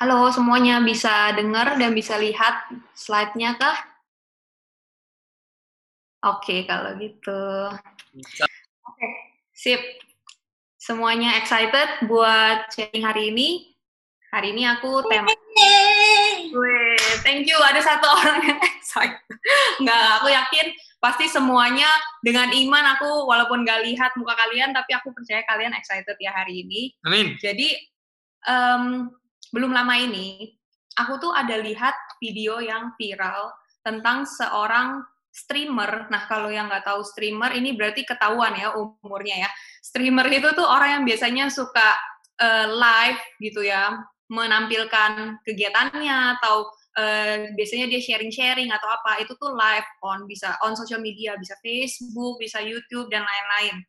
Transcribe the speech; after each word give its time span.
Halo 0.00 0.32
semuanya, 0.32 0.80
bisa 0.80 1.28
dengar 1.36 1.76
dan 1.76 1.92
bisa 1.92 2.16
lihat 2.16 2.72
slide-nya 2.96 3.60
kah? 3.60 3.76
Oke, 6.24 6.64
kalau 6.64 6.96
gitu. 6.96 7.68
Oke, 8.80 9.08
sip. 9.52 9.76
Semuanya 10.80 11.36
excited 11.36 12.08
buat 12.08 12.72
sharing 12.72 13.04
hari 13.04 13.28
ini? 13.28 13.76
Hari 14.32 14.56
ini 14.56 14.64
aku 14.72 15.04
tema... 15.04 15.28
Thank 17.20 17.44
you. 17.44 17.60
Ada 17.60 17.84
satu 17.84 18.08
orang 18.08 18.40
yang 18.40 18.60
excited. 18.80 19.20
Nggak, 19.84 20.08
aku 20.16 20.32
yakin 20.32 20.66
pasti 20.96 21.28
semuanya 21.28 21.92
dengan 22.24 22.48
iman 22.48 22.96
aku 22.96 23.28
walaupun 23.28 23.68
gak 23.68 23.84
lihat 23.84 24.16
muka 24.16 24.32
kalian, 24.32 24.72
tapi 24.72 24.96
aku 24.96 25.12
percaya 25.12 25.44
kalian 25.44 25.76
excited 25.76 26.16
ya 26.16 26.32
hari 26.32 26.64
ini. 26.64 26.96
Amin. 27.04 27.36
Jadi, 27.36 27.76
um, 28.48 29.12
belum 29.50 29.74
lama 29.74 29.94
ini, 29.98 30.50
aku 30.98 31.18
tuh 31.18 31.32
ada 31.34 31.58
lihat 31.58 31.94
video 32.18 32.58
yang 32.58 32.94
viral 32.98 33.50
tentang 33.80 34.26
seorang 34.26 35.02
streamer. 35.30 36.10
Nah, 36.10 36.26
kalau 36.26 36.50
yang 36.50 36.66
nggak 36.66 36.86
tahu 36.86 37.02
streamer, 37.06 37.54
ini 37.54 37.74
berarti 37.74 38.02
ketahuan 38.02 38.54
ya 38.58 38.74
umurnya 38.74 39.46
ya. 39.46 39.50
Streamer 39.82 40.26
itu 40.30 40.50
tuh 40.54 40.66
orang 40.66 41.00
yang 41.00 41.04
biasanya 41.06 41.46
suka 41.48 41.94
uh, 42.42 42.66
live 42.66 43.20
gitu 43.38 43.62
ya, 43.62 43.94
menampilkan 44.30 45.38
kegiatannya 45.46 46.38
atau 46.38 46.66
uh, 46.98 47.50
biasanya 47.54 47.86
dia 47.90 48.02
sharing-sharing 48.02 48.70
atau 48.74 48.90
apa. 48.90 49.22
Itu 49.22 49.38
tuh 49.38 49.54
live 49.54 49.86
on 50.02 50.26
bisa 50.26 50.58
on 50.66 50.74
social 50.74 50.98
media, 50.98 51.38
bisa 51.38 51.54
Facebook, 51.62 52.42
bisa 52.42 52.58
YouTube 52.58 53.06
dan 53.08 53.22
lain-lain. 53.22 53.82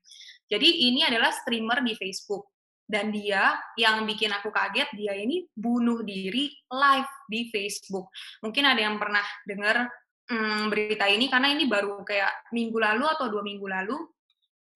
Jadi 0.51 0.91
ini 0.91 1.01
adalah 1.07 1.31
streamer 1.31 1.79
di 1.79 1.95
Facebook 1.95 2.50
dan 2.91 3.07
dia 3.07 3.55
yang 3.79 4.03
bikin 4.03 4.35
aku 4.35 4.51
kaget 4.51 4.91
dia 4.91 5.15
ini 5.15 5.47
bunuh 5.55 6.03
diri 6.03 6.51
live 6.67 7.11
di 7.31 7.47
Facebook. 7.47 8.11
Mungkin 8.43 8.67
ada 8.67 8.83
yang 8.83 8.99
pernah 8.99 9.23
dengar 9.47 9.87
hmm, 10.27 10.67
berita 10.67 11.07
ini 11.07 11.31
karena 11.31 11.55
ini 11.55 11.71
baru 11.71 12.03
kayak 12.03 12.51
minggu 12.51 12.75
lalu 12.75 13.07
atau 13.07 13.31
dua 13.31 13.39
minggu 13.47 13.63
lalu. 13.63 13.95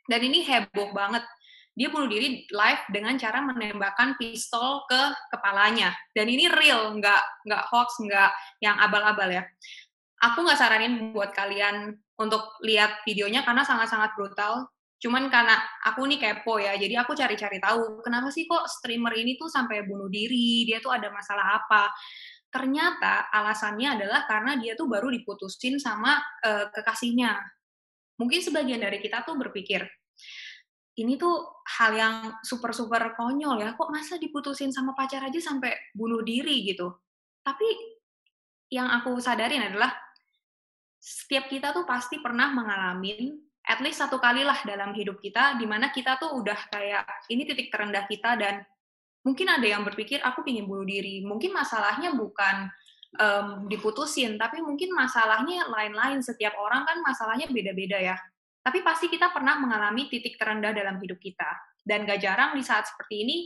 Dan 0.08 0.24
ini 0.24 0.48
heboh 0.48 0.96
banget. 0.96 1.28
Dia 1.76 1.92
bunuh 1.92 2.08
diri 2.08 2.48
live 2.48 2.84
dengan 2.88 3.20
cara 3.20 3.44
menembakkan 3.44 4.16
pistol 4.16 4.88
ke 4.88 5.02
kepalanya. 5.36 5.92
Dan 6.16 6.32
ini 6.32 6.48
real 6.48 6.96
nggak 6.96 7.52
nggak 7.52 7.64
hoax 7.68 8.00
nggak 8.00 8.32
yang 8.64 8.80
abal-abal 8.80 9.28
ya. 9.28 9.44
Aku 10.24 10.48
nggak 10.48 10.56
saranin 10.56 11.12
buat 11.12 11.36
kalian 11.36 12.00
untuk 12.16 12.48
lihat 12.64 13.04
videonya 13.04 13.44
karena 13.44 13.68
sangat-sangat 13.68 14.16
brutal 14.16 14.72
Cuman 14.96 15.28
karena 15.28 15.60
aku 15.84 16.08
nih 16.08 16.20
kepo 16.20 16.58
ya, 16.58 16.74
jadi 16.80 17.04
aku 17.04 17.14
cari-cari 17.14 17.60
tahu 17.60 18.00
kenapa 18.00 18.32
sih 18.32 18.48
kok 18.48 18.66
streamer 18.66 19.14
ini 19.20 19.36
tuh 19.36 19.52
sampai 19.52 19.84
bunuh 19.84 20.08
diri, 20.08 20.64
dia 20.64 20.80
tuh 20.80 20.96
ada 20.96 21.12
masalah 21.12 21.62
apa. 21.62 21.92
Ternyata 22.48 23.28
alasannya 23.30 24.00
adalah 24.00 24.24
karena 24.24 24.56
dia 24.56 24.74
tuh 24.80 24.88
baru 24.88 25.12
diputusin 25.12 25.76
sama 25.76 26.16
uh, 26.48 26.72
kekasihnya. 26.72 27.36
Mungkin 28.16 28.40
sebagian 28.40 28.80
dari 28.80 29.04
kita 29.04 29.28
tuh 29.28 29.36
berpikir, 29.36 29.84
ini 30.96 31.20
tuh 31.20 31.60
hal 31.76 31.92
yang 31.92 32.16
super-super 32.40 33.12
konyol 33.20 33.60
ya, 33.60 33.76
kok 33.76 33.92
masa 33.92 34.16
diputusin 34.16 34.72
sama 34.72 34.96
pacar 34.96 35.28
aja 35.28 35.44
sampai 35.44 35.76
bunuh 35.92 36.24
diri 36.24 36.64
gitu. 36.64 36.88
Tapi 37.44 37.68
yang 38.72 38.88
aku 38.88 39.20
sadarin 39.20 39.68
adalah 39.68 39.92
setiap 40.96 41.52
kita 41.52 41.76
tuh 41.76 41.84
pasti 41.84 42.24
pernah 42.24 42.50
mengalami 42.56 43.36
at 43.66 43.82
least 43.82 43.98
satu 43.98 44.22
kali 44.22 44.46
lah 44.46 44.62
dalam 44.62 44.94
hidup 44.94 45.18
kita 45.18 45.58
di 45.58 45.66
mana 45.66 45.90
kita 45.90 46.22
tuh 46.22 46.38
udah 46.38 46.70
kayak 46.70 47.06
ini 47.34 47.50
titik 47.50 47.74
terendah 47.74 48.06
kita 48.06 48.38
dan 48.38 48.62
mungkin 49.26 49.50
ada 49.50 49.66
yang 49.66 49.82
berpikir 49.82 50.22
aku 50.22 50.46
ingin 50.46 50.70
bunuh 50.70 50.86
diri. 50.86 51.26
Mungkin 51.26 51.50
masalahnya 51.50 52.14
bukan 52.14 52.70
um, 53.18 53.66
diputusin 53.66 54.38
tapi 54.38 54.62
mungkin 54.62 54.94
masalahnya 54.94 55.66
lain-lain. 55.66 56.22
Setiap 56.22 56.54
orang 56.62 56.86
kan 56.86 57.02
masalahnya 57.02 57.50
beda-beda 57.50 57.98
ya. 57.98 58.16
Tapi 58.62 58.86
pasti 58.86 59.10
kita 59.10 59.34
pernah 59.34 59.58
mengalami 59.58 60.10
titik 60.10 60.38
terendah 60.38 60.74
dalam 60.74 61.02
hidup 61.02 61.18
kita. 61.18 61.50
Dan 61.86 62.06
gak 62.06 62.22
jarang 62.22 62.58
di 62.58 62.66
saat 62.66 62.90
seperti 62.90 63.26
ini 63.26 63.38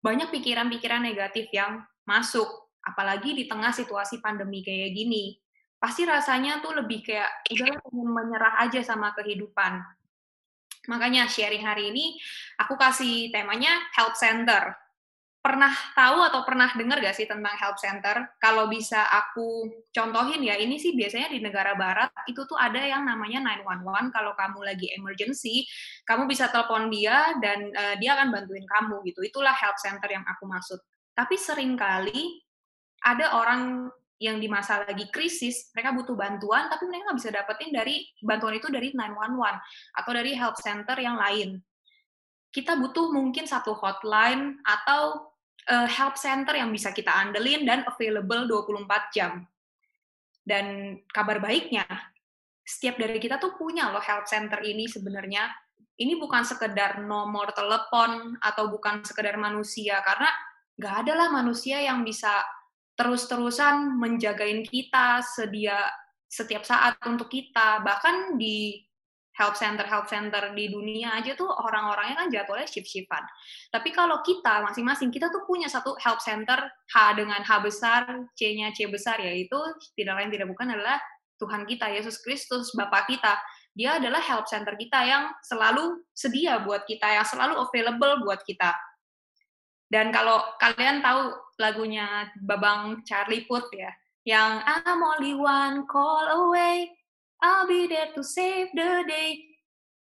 banyak 0.00 0.28
pikiran-pikiran 0.32 1.04
negatif 1.04 1.48
yang 1.52 1.84
masuk. 2.08 2.48
Apalagi 2.84 3.36
di 3.36 3.44
tengah 3.44 3.72
situasi 3.72 4.24
pandemi 4.24 4.64
kayak 4.64 4.96
gini 4.96 5.36
pasti 5.78 6.02
rasanya 6.02 6.58
tuh 6.58 6.74
lebih 6.74 7.06
kayak 7.06 7.46
pengen 7.46 7.78
menyerah 7.94 8.58
aja 8.66 8.82
sama 8.82 9.14
kehidupan. 9.14 9.78
Makanya 10.90 11.30
sharing 11.30 11.62
hari 11.62 11.94
ini 11.94 12.18
aku 12.58 12.74
kasih 12.74 13.30
temanya 13.30 13.70
help 13.94 14.18
center. 14.18 14.74
Pernah 15.38 15.70
tahu 15.94 16.18
atau 16.26 16.42
pernah 16.42 16.66
dengar 16.74 16.98
gak 16.98 17.14
sih 17.14 17.24
tentang 17.24 17.54
help 17.62 17.78
center? 17.78 18.26
Kalau 18.42 18.66
bisa 18.66 19.06
aku 19.06 19.70
contohin 19.94 20.42
ya, 20.42 20.58
ini 20.58 20.82
sih 20.82 20.98
biasanya 20.98 21.30
di 21.30 21.38
negara 21.38 21.78
barat 21.78 22.10
itu 22.26 22.42
tuh 22.42 22.58
ada 22.58 22.82
yang 22.82 23.06
namanya 23.06 23.38
911. 23.62 24.10
Kalau 24.10 24.34
kamu 24.34 24.60
lagi 24.66 24.90
emergency, 24.98 25.62
kamu 26.04 26.26
bisa 26.26 26.50
telepon 26.50 26.90
dia 26.90 27.38
dan 27.38 27.70
uh, 27.70 27.94
dia 28.02 28.18
akan 28.18 28.34
bantuin 28.34 28.66
kamu 28.66 28.98
gitu. 29.08 29.22
Itulah 29.24 29.54
help 29.54 29.78
center 29.78 30.10
yang 30.10 30.26
aku 30.26 30.42
maksud. 30.42 30.82
Tapi 31.14 31.38
sering 31.38 31.78
kali 31.78 32.42
ada 33.06 33.38
orang 33.38 33.88
yang 34.18 34.42
di 34.42 34.50
masa 34.50 34.82
lagi 34.82 35.06
krisis, 35.14 35.70
mereka 35.70 35.94
butuh 35.94 36.18
bantuan, 36.18 36.66
tapi 36.66 36.90
mereka 36.90 37.10
nggak 37.10 37.18
bisa 37.22 37.30
dapetin 37.30 37.70
dari 37.70 38.02
bantuan 38.18 38.58
itu 38.58 38.66
dari 38.66 38.90
911 38.90 39.62
atau 39.94 40.10
dari 40.10 40.32
help 40.34 40.56
center 40.58 40.98
yang 40.98 41.14
lain. 41.14 41.62
Kita 42.50 42.74
butuh 42.74 43.14
mungkin 43.14 43.46
satu 43.46 43.78
hotline 43.78 44.58
atau 44.66 45.30
uh, 45.70 45.86
help 45.86 46.18
center 46.18 46.58
yang 46.58 46.74
bisa 46.74 46.90
kita 46.90 47.14
andelin 47.14 47.62
dan 47.62 47.86
available 47.86 48.50
24 48.66 49.14
jam. 49.14 49.46
Dan 50.42 50.98
kabar 51.14 51.38
baiknya, 51.38 51.86
setiap 52.66 52.98
dari 52.98 53.22
kita 53.22 53.38
tuh 53.38 53.54
punya 53.54 53.94
loh 53.94 54.02
help 54.02 54.26
center 54.26 54.58
ini 54.66 54.90
sebenarnya. 54.90 55.46
Ini 55.98 56.18
bukan 56.18 56.42
sekedar 56.42 57.02
nomor 57.06 57.54
telepon 57.54 58.38
atau 58.38 58.70
bukan 58.70 59.02
sekedar 59.06 59.38
manusia, 59.38 59.98
karena 60.02 60.30
nggak 60.78 60.94
ada 61.06 61.12
lah 61.14 61.28
manusia 61.30 61.82
yang 61.82 62.06
bisa 62.06 62.30
terus-terusan 62.98 63.94
menjagain 63.94 64.66
kita 64.66 65.22
sedia 65.22 65.86
setiap 66.26 66.66
saat 66.66 66.98
untuk 67.06 67.30
kita 67.30 67.80
bahkan 67.86 68.36
di 68.36 68.84
help 69.38 69.54
center 69.54 69.86
help 69.86 70.10
center 70.10 70.50
di 70.50 70.66
dunia 70.66 71.14
aja 71.14 71.38
tuh 71.38 71.46
orang-orangnya 71.46 72.26
kan 72.26 72.28
jadwalnya 72.28 72.66
shift-shiftan. 72.66 73.22
Tapi 73.70 73.94
kalau 73.94 74.18
kita 74.26 74.66
masing-masing 74.66 75.14
kita 75.14 75.30
tuh 75.30 75.46
punya 75.46 75.70
satu 75.70 75.94
help 76.02 76.18
center 76.18 76.58
H 76.90 77.14
dengan 77.14 77.38
H 77.46 77.50
besar, 77.62 78.02
C-nya 78.34 78.74
C 78.74 78.90
besar 78.90 79.22
yaitu 79.22 79.56
tidak 79.94 80.18
lain 80.18 80.34
tidak 80.34 80.50
bukan 80.50 80.74
adalah 80.74 80.98
Tuhan 81.38 81.70
kita 81.70 81.86
Yesus 81.86 82.18
Kristus 82.18 82.74
Bapak 82.74 83.06
kita. 83.06 83.38
Dia 83.78 84.02
adalah 84.02 84.18
help 84.18 84.50
center 84.50 84.74
kita 84.74 85.06
yang 85.06 85.30
selalu 85.46 86.02
sedia 86.10 86.58
buat 86.66 86.82
kita, 86.82 87.06
yang 87.06 87.22
selalu 87.22 87.62
available 87.62 88.26
buat 88.26 88.42
kita. 88.42 88.74
Dan 89.86 90.10
kalau 90.10 90.42
kalian 90.58 90.98
tahu 90.98 91.30
lagunya 91.58 92.30
Babang 92.38 93.02
Charlie 93.02 93.44
Puth 93.44 93.68
ya, 93.74 93.90
yang 94.22 94.62
I'm 94.62 95.02
only 95.02 95.34
one 95.34 95.84
call 95.90 96.48
away, 96.48 96.94
I'll 97.42 97.66
be 97.66 97.90
there 97.90 98.14
to 98.14 98.22
save 98.22 98.70
the 98.72 99.04
day. 99.06 99.58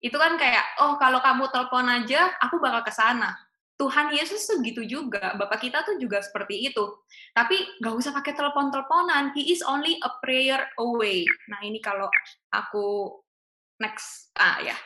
Itu 0.01 0.17
kan 0.17 0.37
kayak, 0.37 0.81
oh 0.81 0.97
kalau 1.01 1.21
kamu 1.21 1.49
telepon 1.53 1.89
aja, 1.89 2.33
aku 2.41 2.61
bakal 2.61 2.85
ke 2.85 2.93
sana. 2.93 3.37
Tuhan 3.81 4.13
Yesus 4.13 4.45
tuh 4.45 4.61
gitu 4.61 4.85
juga, 4.85 5.33
Bapak 5.41 5.65
kita 5.65 5.81
tuh 5.81 5.97
juga 5.97 6.21
seperti 6.21 6.69
itu. 6.69 6.85
Tapi 7.33 7.81
gak 7.81 7.97
usah 7.97 8.13
pakai 8.13 8.37
telepon-teleponan, 8.37 9.33
He 9.33 9.57
is 9.57 9.65
only 9.65 9.97
a 10.05 10.13
prayer 10.21 10.69
away. 10.77 11.25
Nah 11.49 11.65
ini 11.65 11.81
kalau 11.81 12.13
aku 12.53 13.17
next, 13.81 14.37
ah 14.37 14.61
ya, 14.61 14.77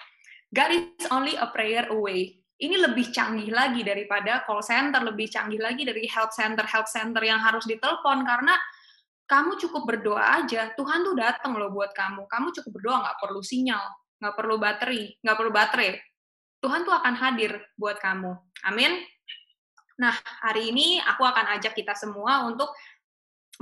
God 0.55 0.71
is 0.71 1.07
only 1.11 1.35
a 1.35 1.51
prayer 1.51 1.91
away 1.91 2.44
ini 2.55 2.79
lebih 2.79 3.11
canggih 3.11 3.51
lagi 3.51 3.83
daripada 3.83 4.47
call 4.47 4.63
center, 4.63 5.03
lebih 5.03 5.27
canggih 5.27 5.59
lagi 5.59 5.83
dari 5.83 6.07
health 6.07 6.35
center, 6.37 6.63
health 6.63 6.87
center 6.87 7.19
yang 7.21 7.43
harus 7.43 7.67
ditelepon 7.67 8.23
karena 8.23 8.55
kamu 9.25 9.57
cukup 9.57 9.83
berdoa 9.89 10.45
aja, 10.45 10.71
Tuhan 10.77 11.01
tuh 11.03 11.17
datang 11.17 11.57
loh 11.57 11.73
buat 11.73 11.97
kamu. 11.97 12.29
Kamu 12.29 12.53
cukup 12.61 12.71
berdoa, 12.79 12.97
nggak 13.09 13.19
perlu 13.25 13.41
sinyal, 13.41 13.85
nggak 14.21 14.35
perlu 14.37 14.57
baterai, 14.61 15.05
nggak 15.25 15.37
perlu 15.37 15.53
baterai. 15.53 15.91
Tuhan 16.61 16.81
tuh 16.85 16.95
akan 16.95 17.15
hadir 17.17 17.53
buat 17.75 17.97
kamu. 17.99 18.33
Amin. 18.69 19.01
Nah, 19.97 20.15
hari 20.45 20.71
ini 20.71 21.01
aku 21.01 21.25
akan 21.25 21.57
ajak 21.57 21.73
kita 21.73 21.97
semua 21.97 22.45
untuk 22.45 22.69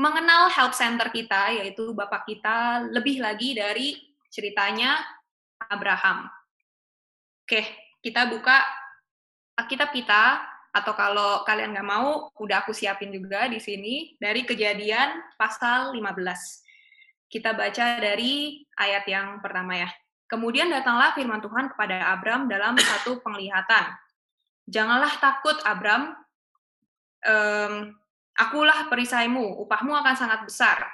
mengenal 0.01 0.51
health 0.51 0.75
center 0.75 1.09
kita, 1.15 1.53
yaitu 1.63 1.95
Bapak 1.95 2.27
kita, 2.27 2.89
lebih 2.91 3.23
lagi 3.23 3.55
dari 3.55 3.97
ceritanya 4.33 4.99
Abraham. 5.69 6.27
Oke, 7.45 7.63
kita 8.01 8.27
buka 8.27 8.82
Alkitab 9.59 9.93
kita 9.93 10.41
atau 10.73 10.93
kalau 10.97 11.45
kalian 11.45 11.77
nggak 11.77 11.89
mau, 11.89 12.33
udah 12.41 12.65
aku 12.65 12.73
siapin 12.73 13.13
juga 13.13 13.45
di 13.45 13.61
sini 13.61 14.17
dari 14.17 14.49
kejadian 14.49 15.37
pasal 15.37 15.93
15. 15.93 17.29
Kita 17.29 17.53
baca 17.53 18.01
dari 18.01 18.65
ayat 18.81 19.05
yang 19.05 19.41
pertama 19.45 19.77
ya. 19.77 19.89
Kemudian 20.33 20.73
datanglah 20.73 21.13
firman 21.13 21.45
Tuhan 21.45 21.69
kepada 21.77 22.09
Abram 22.09 22.49
dalam 22.49 22.73
satu 22.81 23.21
penglihatan. 23.21 23.93
Janganlah 24.65 25.13
takut 25.21 25.61
Abram, 25.69 26.17
um, 27.29 27.93
Akulah 28.33 28.89
perisaimu, 28.89 29.61
upahmu 29.61 29.93
akan 29.93 30.17
sangat 30.17 30.41
besar. 30.49 30.89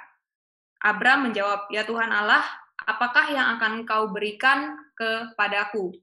Abram 0.83 1.23
menjawab, 1.23 1.71
Ya 1.71 1.87
Tuhan 1.87 2.11
Allah, 2.11 2.43
apakah 2.83 3.31
yang 3.31 3.55
akan 3.55 3.83
engkau 3.83 4.11
berikan 4.11 4.75
kepadaku? 4.91 5.95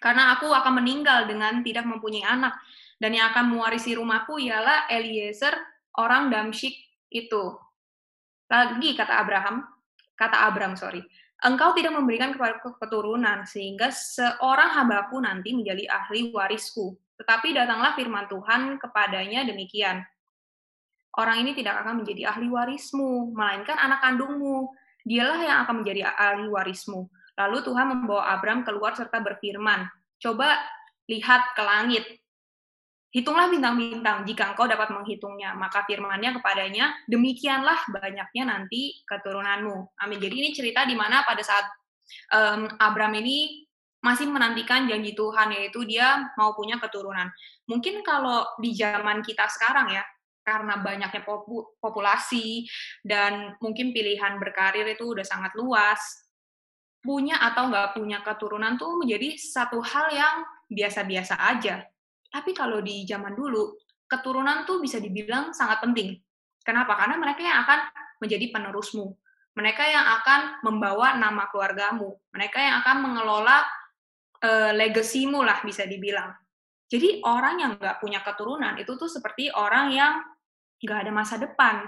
Karena 0.00 0.32
aku 0.34 0.48
akan 0.48 0.80
meninggal 0.80 1.28
dengan 1.28 1.60
tidak 1.60 1.84
mempunyai 1.84 2.24
anak, 2.24 2.56
dan 2.96 3.12
yang 3.12 3.30
akan 3.36 3.52
mewarisi 3.52 3.92
rumahku 3.92 4.40
ialah 4.40 4.88
Eliezer, 4.88 5.52
orang 6.00 6.32
Damsyik 6.32 6.72
itu. 7.12 7.56
Lagi 8.48 8.96
kata 8.96 9.20
Abraham, 9.20 9.62
kata 10.16 10.48
Abram, 10.48 10.72
sorry, 10.74 11.04
engkau 11.44 11.76
tidak 11.76 11.92
memberikan 11.92 12.32
kepada 12.32 12.64
keturunan, 12.80 13.44
sehingga 13.44 13.92
seorang 13.92 14.72
hambaku 14.72 15.20
nanti 15.20 15.52
menjadi 15.52 15.84
ahli 15.86 16.32
warisku. 16.32 16.96
Tetapi 17.20 17.52
datanglah 17.52 17.92
firman 17.92 18.24
Tuhan 18.32 18.80
kepadanya 18.80 19.44
demikian. 19.44 20.00
Orang 21.20 21.44
ini 21.44 21.52
tidak 21.52 21.84
akan 21.84 22.00
menjadi 22.00 22.32
ahli 22.32 22.48
warismu, 22.48 23.36
melainkan 23.36 23.76
anak 23.76 24.00
kandungmu. 24.00 24.72
Dialah 25.04 25.40
yang 25.40 25.58
akan 25.68 25.84
menjadi 25.84 26.08
ahli 26.08 26.48
warismu. 26.48 27.08
Lalu 27.40 27.64
Tuhan 27.64 27.86
membawa 27.88 28.36
Abram 28.36 28.60
keluar 28.60 28.92
serta 28.92 29.24
berfirman, 29.24 29.88
Coba 30.20 30.60
lihat 31.08 31.56
ke 31.56 31.62
langit, 31.64 32.04
hitunglah 33.10 33.48
bintang-bintang 33.48 34.28
jika 34.28 34.52
engkau 34.52 34.68
dapat 34.68 34.92
menghitungnya. 34.92 35.56
Maka 35.56 35.88
firmannya 35.88 36.36
kepadanya, 36.36 36.92
demikianlah 37.08 37.88
banyaknya 37.88 38.44
nanti 38.44 39.00
keturunanmu. 39.08 39.96
Amin. 39.96 40.18
Jadi 40.20 40.34
ini 40.36 40.50
cerita 40.52 40.84
di 40.84 40.92
mana 40.92 41.24
pada 41.24 41.40
saat 41.40 41.64
um, 42.36 42.68
Abram 42.76 43.16
ini 43.16 43.64
masih 44.00 44.28
menantikan 44.32 44.88
janji 44.88 45.12
Tuhan 45.12 45.52
yaitu 45.52 45.84
dia 45.84 46.24
mau 46.36 46.52
punya 46.56 46.76
keturunan. 46.80 47.28
Mungkin 47.68 48.00
kalau 48.00 48.44
di 48.60 48.72
zaman 48.72 49.20
kita 49.20 49.48
sekarang 49.48 49.92
ya, 49.92 50.04
karena 50.40 50.80
banyaknya 50.80 51.20
populasi 51.78 52.64
dan 53.04 53.54
mungkin 53.60 53.92
pilihan 53.92 54.40
berkarir 54.40 54.88
itu 54.88 55.12
udah 55.12 55.22
sangat 55.22 55.52
luas, 55.52 56.00
punya 57.00 57.40
atau 57.40 57.72
nggak 57.72 57.96
punya 57.96 58.20
keturunan 58.20 58.76
tuh 58.76 59.00
menjadi 59.00 59.36
satu 59.36 59.80
hal 59.80 60.12
yang 60.12 60.34
biasa-biasa 60.68 61.34
aja. 61.36 61.84
Tapi 62.30 62.54
kalau 62.54 62.78
di 62.84 63.02
zaman 63.08 63.34
dulu, 63.34 63.74
keturunan 64.06 64.62
tuh 64.68 64.78
bisa 64.78 65.00
dibilang 65.02 65.50
sangat 65.56 65.82
penting. 65.82 66.20
Kenapa? 66.60 66.94
Karena 66.94 67.16
mereka 67.16 67.40
yang 67.42 67.64
akan 67.64 67.78
menjadi 68.20 68.46
penerusmu. 68.52 69.06
Mereka 69.56 69.82
yang 69.82 70.06
akan 70.22 70.40
membawa 70.62 71.18
nama 71.18 71.50
keluargamu. 71.50 72.14
Mereka 72.30 72.58
yang 72.60 72.74
akan 72.84 72.96
mengelola 73.02 73.66
uh, 74.44 74.70
legasimu 74.76 75.42
lah 75.42 75.58
bisa 75.64 75.88
dibilang. 75.88 76.30
Jadi 76.90 77.22
orang 77.22 77.54
yang 77.62 77.70
nggak 77.78 78.02
punya 78.02 78.22
keturunan 78.22 78.74
itu 78.78 78.94
tuh 78.98 79.06
seperti 79.06 79.50
orang 79.50 79.94
yang 79.94 80.22
nggak 80.82 80.98
ada 81.06 81.12
masa 81.14 81.38
depan. 81.38 81.86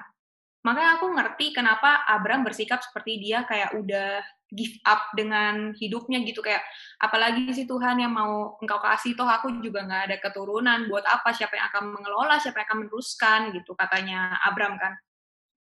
Makanya 0.62 0.99
aku 0.99 1.06
ngerti 1.11 1.47
kenapa 1.50 2.06
Abraham 2.06 2.47
bersikap 2.47 2.79
seperti 2.82 3.19
dia 3.19 3.43
kayak 3.43 3.75
udah 3.75 4.23
give 4.53 4.76
up 4.87 5.11
dengan 5.17 5.75
hidupnya 5.75 6.23
gitu. 6.23 6.44
Kayak 6.44 6.62
apalagi 7.03 7.50
sih 7.50 7.67
Tuhan 7.67 7.99
yang 7.99 8.14
mau 8.14 8.55
engkau 8.62 8.79
kasih 8.79 9.19
toh 9.19 9.26
aku 9.26 9.59
juga 9.59 9.82
nggak 9.82 10.03
ada 10.12 10.17
keturunan. 10.23 10.87
Buat 10.87 11.09
apa? 11.09 11.35
Siapa 11.35 11.59
yang 11.59 11.67
akan 11.73 11.82
mengelola? 11.99 12.37
Siapa 12.38 12.62
yang 12.62 12.67
akan 12.70 12.79
meneruskan? 12.87 13.41
Gitu 13.56 13.73
katanya 13.75 14.38
Abraham 14.44 14.79
kan. 14.79 14.94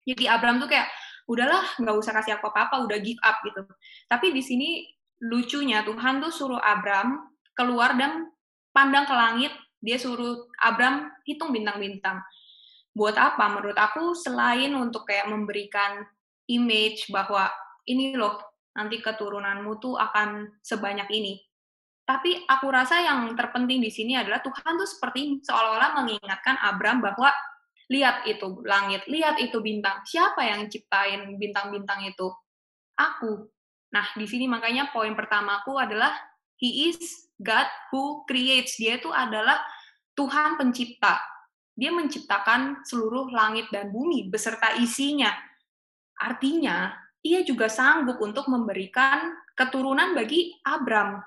Jadi 0.02 0.26
Abraham 0.26 0.58
tuh 0.60 0.68
kayak 0.68 0.90
udahlah 1.30 1.62
nggak 1.78 1.96
usah 1.96 2.12
kasih 2.12 2.36
aku 2.36 2.50
apa-apa 2.50 2.84
udah 2.84 2.98
give 2.98 3.22
up 3.22 3.38
gitu. 3.46 3.62
Tapi 4.10 4.34
di 4.34 4.42
sini 4.42 4.68
lucunya 5.22 5.86
Tuhan 5.86 6.18
tuh 6.18 6.34
suruh 6.34 6.58
Abram 6.58 7.30
keluar 7.54 7.94
dan 7.94 8.26
pandang 8.74 9.06
ke 9.06 9.14
langit, 9.14 9.52
dia 9.78 9.96
suruh 9.96 10.50
Abram 10.58 11.06
hitung 11.22 11.54
bintang-bintang. 11.54 12.18
Buat 12.92 13.16
apa? 13.16 13.48
Menurut 13.48 13.76
aku 13.76 14.12
selain 14.12 14.72
untuk 14.76 15.08
kayak 15.08 15.32
memberikan 15.32 16.04
image 16.48 17.08
bahwa 17.08 17.48
ini 17.88 18.12
loh 18.12 18.36
nanti 18.76 19.00
keturunanmu 19.00 19.80
tuh 19.80 19.96
akan 19.96 20.60
sebanyak 20.60 21.08
ini. 21.12 21.40
Tapi 22.02 22.44
aku 22.44 22.66
rasa 22.68 23.00
yang 23.00 23.32
terpenting 23.32 23.80
di 23.80 23.88
sini 23.88 24.18
adalah 24.18 24.42
Tuhan 24.42 24.74
tuh 24.76 24.88
seperti 24.88 25.40
seolah-olah 25.46 26.02
mengingatkan 26.02 26.58
Abram 26.60 26.98
bahwa 27.00 27.30
lihat 27.88 28.26
itu 28.28 28.60
langit, 28.66 29.06
lihat 29.06 29.38
itu 29.38 29.62
bintang. 29.62 30.02
Siapa 30.04 30.42
yang 30.44 30.66
ciptain 30.68 31.38
bintang-bintang 31.38 32.04
itu? 32.04 32.28
Aku. 32.98 33.48
Nah, 33.92 34.06
di 34.16 34.26
sini 34.28 34.48
makanya 34.48 34.90
poin 34.90 35.12
pertamaku 35.12 35.76
adalah 35.78 36.12
He 36.60 36.90
is 36.90 37.28
God 37.40 37.68
who 37.92 38.24
creates. 38.24 38.76
Dia 38.80 38.98
itu 38.98 39.12
adalah 39.12 39.60
Tuhan 40.16 40.58
pencipta. 40.58 41.31
Dia 41.72 41.90
menciptakan 41.90 42.84
seluruh 42.84 43.32
langit 43.32 43.68
dan 43.72 43.88
bumi 43.88 44.28
beserta 44.28 44.76
isinya. 44.76 45.32
Artinya, 46.20 46.92
ia 47.24 47.40
juga 47.42 47.66
sanggup 47.66 48.20
untuk 48.20 48.46
memberikan 48.50 49.32
keturunan 49.56 50.12
bagi 50.12 50.56
Abram. 50.62 51.22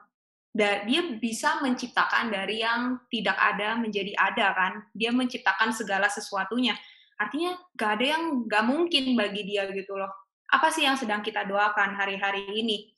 Dia 0.55 1.19
bisa 1.19 1.59
menciptakan 1.59 2.31
dari 2.31 2.63
yang 2.63 3.03
tidak 3.11 3.35
ada 3.35 3.75
menjadi 3.75 4.15
ada 4.15 4.55
kan. 4.55 4.73
Dia 4.95 5.11
menciptakan 5.11 5.75
segala 5.75 6.07
sesuatunya. 6.07 6.77
Artinya 7.19 7.59
gak 7.75 7.91
ada 7.99 8.05
yang 8.15 8.23
gak 8.47 8.63
mungkin 8.63 9.19
bagi 9.19 9.43
dia 9.43 9.67
gitu 9.71 9.99
loh 9.99 10.25
apa 10.51 10.69
sih 10.69 10.85
yang 10.85 10.97
sedang 10.97 11.25
kita 11.25 11.43
doakan 11.47 11.97
hari-hari 11.97 12.45
ini? 12.53 12.93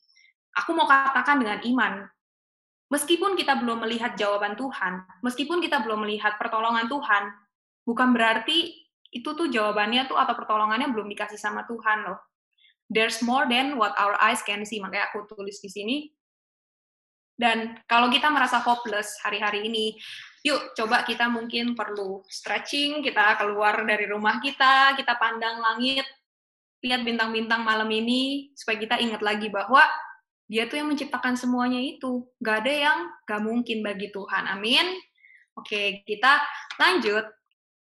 Aku 0.57 0.73
mau 0.75 0.89
katakan 0.89 1.39
dengan 1.39 1.59
iman, 1.63 1.93
meskipun 2.87 3.35
kita 3.35 3.59
belum 3.59 3.83
melihat 3.83 4.15
jawaban 4.15 4.55
Tuhan, 4.55 5.03
meskipun 5.23 5.59
kita 5.59 5.83
belum 5.83 6.07
melihat 6.07 6.39
pertolongan 6.39 6.87
Tuhan, 6.87 7.23
bukan 7.83 8.11
berarti 8.15 8.87
itu 9.11 9.29
tuh 9.35 9.47
jawabannya 9.47 10.07
tuh 10.11 10.19
atau 10.19 10.35
pertolongannya 10.35 10.91
belum 10.91 11.07
dikasih 11.11 11.39
sama 11.39 11.63
Tuhan 11.67 12.07
loh. 12.07 12.19
There's 12.87 13.19
more 13.19 13.47
than 13.47 13.75
what 13.75 13.95
our 13.99 14.15
eyes 14.23 14.39
can 14.43 14.63
see, 14.63 14.79
makanya 14.79 15.11
aku 15.11 15.27
tulis 15.27 15.59
di 15.59 15.67
sini. 15.67 15.97
Dan 17.37 17.77
kalau 17.85 18.09
kita 18.09 18.33
merasa 18.33 18.57
hopeless 18.63 19.21
hari-hari 19.21 19.67
ini, 19.69 19.93
yuk 20.41 20.73
coba 20.73 21.05
kita 21.05 21.29
mungkin 21.29 21.77
perlu 21.77 22.25
stretching, 22.25 23.05
kita 23.05 23.37
keluar 23.37 23.85
dari 23.85 24.09
rumah 24.09 24.41
kita, 24.41 24.97
kita 24.97 25.19
pandang 25.21 25.61
langit, 25.61 26.07
lihat 26.81 27.05
bintang-bintang 27.05 27.61
malam 27.61 27.91
ini 27.93 28.49
supaya 28.57 28.81
kita 28.81 28.95
ingat 28.97 29.21
lagi 29.21 29.53
bahwa 29.53 29.85
dia 30.47 30.63
tuh 30.71 30.79
yang 30.79 30.87
menciptakan 30.87 31.35
semuanya 31.35 31.77
itu. 31.79 32.23
Gak 32.39 32.63
ada 32.63 32.73
yang 32.73 32.99
gak 33.27 33.43
mungkin 33.43 33.83
bagi 33.83 34.07
Tuhan. 34.15 34.47
Amin. 34.47 34.95
Oke, 35.59 36.03
kita 36.07 36.39
lanjut. 36.79 37.27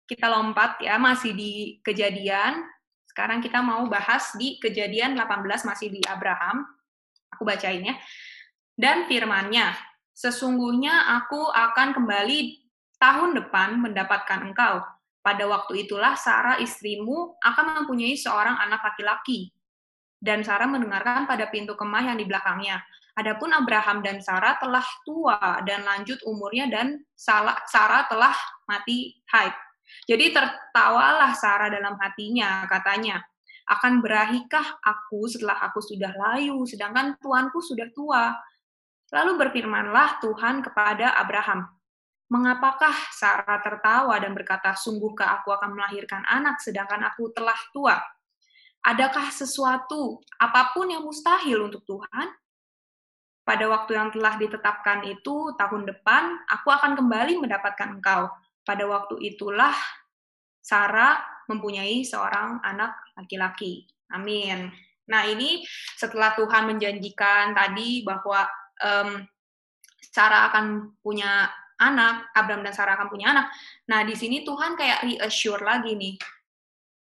Kita 0.05 0.29
lompat 0.29 0.81
ya, 0.81 0.97
masih 0.97 1.33
di 1.33 1.81
kejadian. 1.81 2.61
Sekarang 3.09 3.41
kita 3.41 3.61
mau 3.61 3.85
bahas 3.89 4.33
di 4.37 4.57
kejadian 4.61 5.17
18, 5.17 5.65
masih 5.65 5.93
di 5.93 6.01
Abraham. 6.05 6.65
Aku 7.33 7.45
bacain 7.45 7.85
ya. 7.85 7.95
Dan 8.75 9.09
firmannya, 9.09 9.73
sesungguhnya 10.13 11.15
aku 11.21 11.47
akan 11.49 11.95
kembali 11.95 12.65
tahun 12.99 13.37
depan 13.39 13.81
mendapatkan 13.81 14.51
engkau 14.51 14.83
pada 15.25 15.41
waktu 15.49 15.89
itulah 15.89 16.13
Sarah 16.13 16.61
istrimu 16.61 17.33
akan 17.41 17.81
mempunyai 17.81 18.13
seorang 18.13 18.61
anak 18.61 18.85
laki-laki. 18.85 19.49
Dan 20.19 20.41
Sarah 20.41 20.65
mendengarkan 20.65 21.29
pada 21.29 21.47
pintu 21.51 21.77
kemah 21.77 22.13
yang 22.13 22.17
di 22.17 22.25
belakangnya. 22.25 22.81
Adapun 23.15 23.55
Abraham 23.55 24.03
dan 24.03 24.19
Sarah 24.19 24.59
telah 24.59 24.83
tua 25.07 25.63
dan 25.63 25.87
lanjut 25.87 26.19
umurnya 26.27 26.67
dan 26.67 26.99
Sarah 27.15 28.03
telah 28.11 28.35
mati 28.67 29.15
haid. 29.31 29.55
Jadi 30.09 30.35
tertawalah 30.35 31.31
Sarah 31.37 31.71
dalam 31.71 31.95
hatinya, 31.95 32.67
katanya, 32.67 33.23
akan 33.65 34.03
berahikah 34.03 34.83
aku 34.83 35.31
setelah 35.31 35.57
aku 35.63 35.79
sudah 35.79 36.11
layu, 36.11 36.67
sedangkan 36.67 37.15
tuanku 37.23 37.63
sudah 37.63 37.87
tua. 37.95 38.35
Lalu 39.13 39.47
berfirmanlah 39.47 40.19
Tuhan 40.19 40.59
kepada 40.65 41.15
Abraham, 41.15 41.69
Mengapakah 42.25 43.13
Sarah 43.13 43.61
tertawa 43.61 44.17
dan 44.17 44.33
berkata, 44.33 44.73
sungguhkah 44.73 45.39
aku 45.41 45.53
akan 45.53 45.77
melahirkan 45.77 46.25
anak 46.25 46.57
sedangkan 46.57 47.05
aku 47.05 47.29
telah 47.29 47.53
tua? 47.69 48.01
Adakah 48.85 49.33
sesuatu, 49.33 50.21
apa 50.37 50.71
pun 50.77 50.93
yang 50.93 51.01
mustahil 51.01 51.65
untuk 51.65 51.81
Tuhan? 51.89 52.27
Pada 53.45 53.65
waktu 53.69 53.97
yang 53.97 54.09
telah 54.13 54.37
ditetapkan 54.37 55.05
itu, 55.09 55.53
tahun 55.57 55.89
depan, 55.89 56.45
aku 56.49 56.69
akan 56.69 56.97
kembali 56.97 57.41
mendapatkan 57.41 57.97
engkau. 57.97 58.29
Pada 58.65 58.83
waktu 58.85 59.21
itulah 59.21 59.73
Sarah 60.61 61.21
mempunyai 61.49 62.01
seorang 62.01 62.61
anak 62.65 62.93
laki-laki. 63.13 63.85
Amin. 64.13 64.69
Nah 65.05 65.21
ini 65.29 65.61
setelah 65.93 66.33
Tuhan 66.33 66.65
menjanjikan 66.65 67.53
tadi 67.53 68.01
bahwa 68.01 68.49
um, 68.81 69.21
Sarah 70.01 70.49
akan 70.49 70.97
punya 71.05 71.49
anak, 71.77 72.31
Abram 72.33 72.63
dan 72.63 72.73
Sarah 72.73 72.95
akan 72.95 73.11
punya 73.11 73.35
anak. 73.35 73.51
Nah, 73.91 74.07
di 74.07 74.15
sini 74.15 74.47
Tuhan 74.47 74.79
kayak 74.79 75.03
reassure 75.03 75.59
lagi 75.59 75.91
nih. 75.95 76.15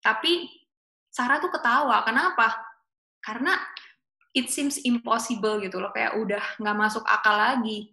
Tapi 0.02 0.61
Sarah 1.12 1.38
tuh 1.38 1.52
ketawa. 1.52 2.00
Kenapa? 2.08 2.56
Karena 3.20 3.52
it 4.32 4.48
seems 4.48 4.80
impossible 4.82 5.60
gitu 5.60 5.76
loh, 5.76 5.92
kayak 5.92 6.16
udah 6.16 6.42
nggak 6.56 6.76
masuk 6.76 7.04
akal 7.04 7.36
lagi. 7.36 7.92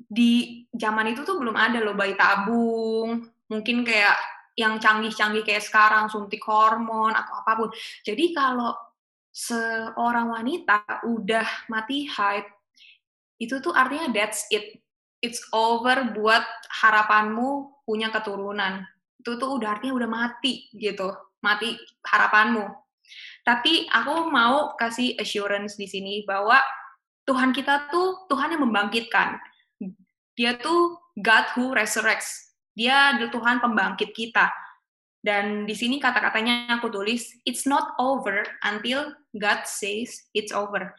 Di 0.00 0.64
zaman 0.72 1.12
itu 1.12 1.22
tuh 1.22 1.36
belum 1.36 1.54
ada 1.54 1.78
loh 1.84 1.92
bayi 1.92 2.16
tabung, 2.16 3.28
mungkin 3.52 3.84
kayak 3.84 4.16
yang 4.56 4.80
canggih-canggih 4.80 5.44
kayak 5.44 5.62
sekarang 5.62 6.08
suntik 6.08 6.40
hormon 6.42 7.12
atau 7.12 7.44
apa 7.44 7.52
pun. 7.54 7.70
Jadi 8.02 8.32
kalau 8.32 8.74
seorang 9.30 10.34
wanita 10.34 11.06
udah 11.06 11.70
mati 11.70 12.08
haid, 12.08 12.48
itu 13.38 13.60
tuh 13.62 13.76
artinya 13.76 14.10
that's 14.10 14.48
it. 14.50 14.80
It's 15.20 15.44
over 15.52 16.16
buat 16.16 16.42
harapanmu 16.80 17.84
punya 17.84 18.08
keturunan. 18.08 18.88
Itu 19.20 19.36
tuh 19.36 19.60
udah 19.60 19.76
artinya 19.76 20.00
udah 20.00 20.08
mati 20.08 20.72
gitu, 20.72 21.12
mati 21.40 21.76
harapanmu. 22.06 22.68
Tapi 23.44 23.88
aku 23.90 24.28
mau 24.28 24.76
kasih 24.76 25.16
assurance 25.18 25.74
di 25.74 25.88
sini 25.88 26.22
bahwa 26.28 26.60
Tuhan 27.24 27.50
kita 27.50 27.88
tuh 27.88 28.28
Tuhan 28.28 28.54
yang 28.56 28.62
membangkitkan. 28.68 29.40
Dia 30.36 30.56
tuh 30.56 31.00
God 31.18 31.46
who 31.56 31.72
resurrects. 31.74 32.54
Dia 32.76 33.16
adalah 33.16 33.32
Tuhan 33.32 33.56
pembangkit 33.60 34.14
kita. 34.14 34.48
Dan 35.20 35.68
di 35.68 35.76
sini 35.76 36.00
kata-katanya 36.00 36.80
aku 36.80 36.88
tulis, 36.88 37.28
it's 37.44 37.68
not 37.68 37.92
over 38.00 38.40
until 38.64 39.12
God 39.36 39.68
says 39.68 40.30
it's 40.32 40.48
over. 40.48 40.96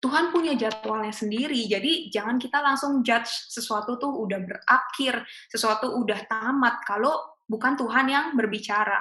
Tuhan 0.00 0.32
punya 0.32 0.56
jadwalnya 0.56 1.12
sendiri, 1.12 1.68
jadi 1.68 2.08
jangan 2.08 2.40
kita 2.40 2.64
langsung 2.64 3.04
judge 3.04 3.28
sesuatu 3.52 4.00
tuh 4.00 4.08
udah 4.08 4.40
berakhir, 4.40 5.28
sesuatu 5.52 5.92
udah 5.92 6.24
tamat, 6.24 6.80
kalau 6.88 7.20
bukan 7.44 7.76
Tuhan 7.76 8.08
yang 8.08 8.32
berbicara. 8.32 8.96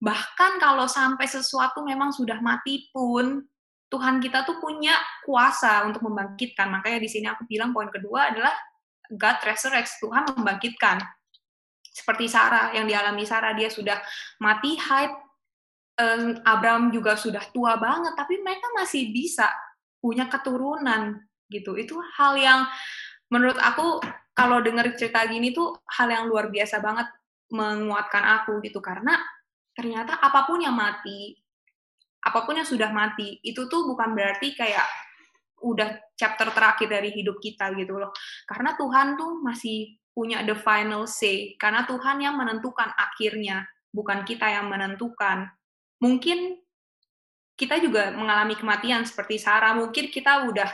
Bahkan 0.00 0.56
kalau 0.56 0.88
sampai 0.88 1.28
sesuatu 1.28 1.84
memang 1.84 2.10
sudah 2.10 2.40
mati 2.40 2.88
pun, 2.88 3.44
Tuhan 3.90 4.22
kita 4.22 4.48
tuh 4.48 4.56
punya 4.62 4.96
kuasa 5.26 5.84
untuk 5.84 6.08
membangkitkan. 6.08 6.72
Makanya 6.72 6.98
di 7.02 7.10
sini 7.10 7.26
aku 7.28 7.44
bilang 7.44 7.76
poin 7.76 7.92
kedua 7.92 8.32
adalah 8.32 8.54
God 9.10 9.38
resurrects, 9.44 10.00
Tuhan 10.00 10.30
membangkitkan. 10.32 11.02
Seperti 11.90 12.30
Sarah 12.30 12.70
yang 12.70 12.86
dialami 12.86 13.26
Sarah 13.26 13.52
dia 13.52 13.66
sudah 13.66 13.98
mati 14.38 14.78
haid 14.78 15.10
Abraham 16.48 16.88
juga 16.88 17.12
sudah 17.12 17.44
tua 17.52 17.76
banget 17.76 18.16
tapi 18.16 18.40
mereka 18.40 18.72
masih 18.72 19.12
bisa 19.12 19.52
punya 20.00 20.30
keturunan 20.32 21.20
gitu. 21.52 21.76
Itu 21.76 22.00
hal 22.16 22.40
yang 22.40 22.64
menurut 23.28 23.58
aku 23.60 24.00
kalau 24.32 24.64
dengar 24.64 24.88
cerita 24.96 25.26
gini 25.28 25.52
tuh 25.52 25.76
hal 25.98 26.08
yang 26.08 26.24
luar 26.30 26.48
biasa 26.48 26.80
banget 26.80 27.04
menguatkan 27.52 28.22
aku 28.40 28.62
gitu. 28.64 28.80
Karena 28.80 29.18
ternyata 29.80 30.20
apa 30.20 30.44
pun 30.44 30.60
yang 30.60 30.76
mati 30.76 31.32
apa 32.20 32.44
pun 32.44 32.60
yang 32.60 32.68
sudah 32.68 32.92
mati 32.92 33.40
itu 33.40 33.64
tuh 33.64 33.88
bukan 33.88 34.12
berarti 34.12 34.52
kayak 34.52 34.84
udah 35.60 35.96
chapter 36.16 36.52
terakhir 36.52 36.88
dari 36.88 37.12
hidup 37.12 37.36
kita 37.40 37.72
gitu 37.76 38.00
loh. 38.00 38.12
Karena 38.48 38.76
Tuhan 38.76 39.16
tuh 39.16 39.40
masih 39.44 39.96
punya 40.12 40.40
the 40.44 40.56
final 40.56 41.04
say. 41.04 41.56
Karena 41.60 41.84
Tuhan 41.84 42.20
yang 42.20 42.36
menentukan 42.36 42.92
akhirnya, 42.96 43.64
bukan 43.92 44.24
kita 44.24 44.48
yang 44.48 44.72
menentukan. 44.72 45.48
Mungkin 46.00 46.56
kita 47.56 47.76
juga 47.76 48.08
mengalami 48.16 48.56
kematian 48.56 49.04
seperti 49.04 49.36
Sarah, 49.36 49.76
mungkin 49.76 50.08
kita 50.08 50.48
udah 50.48 50.68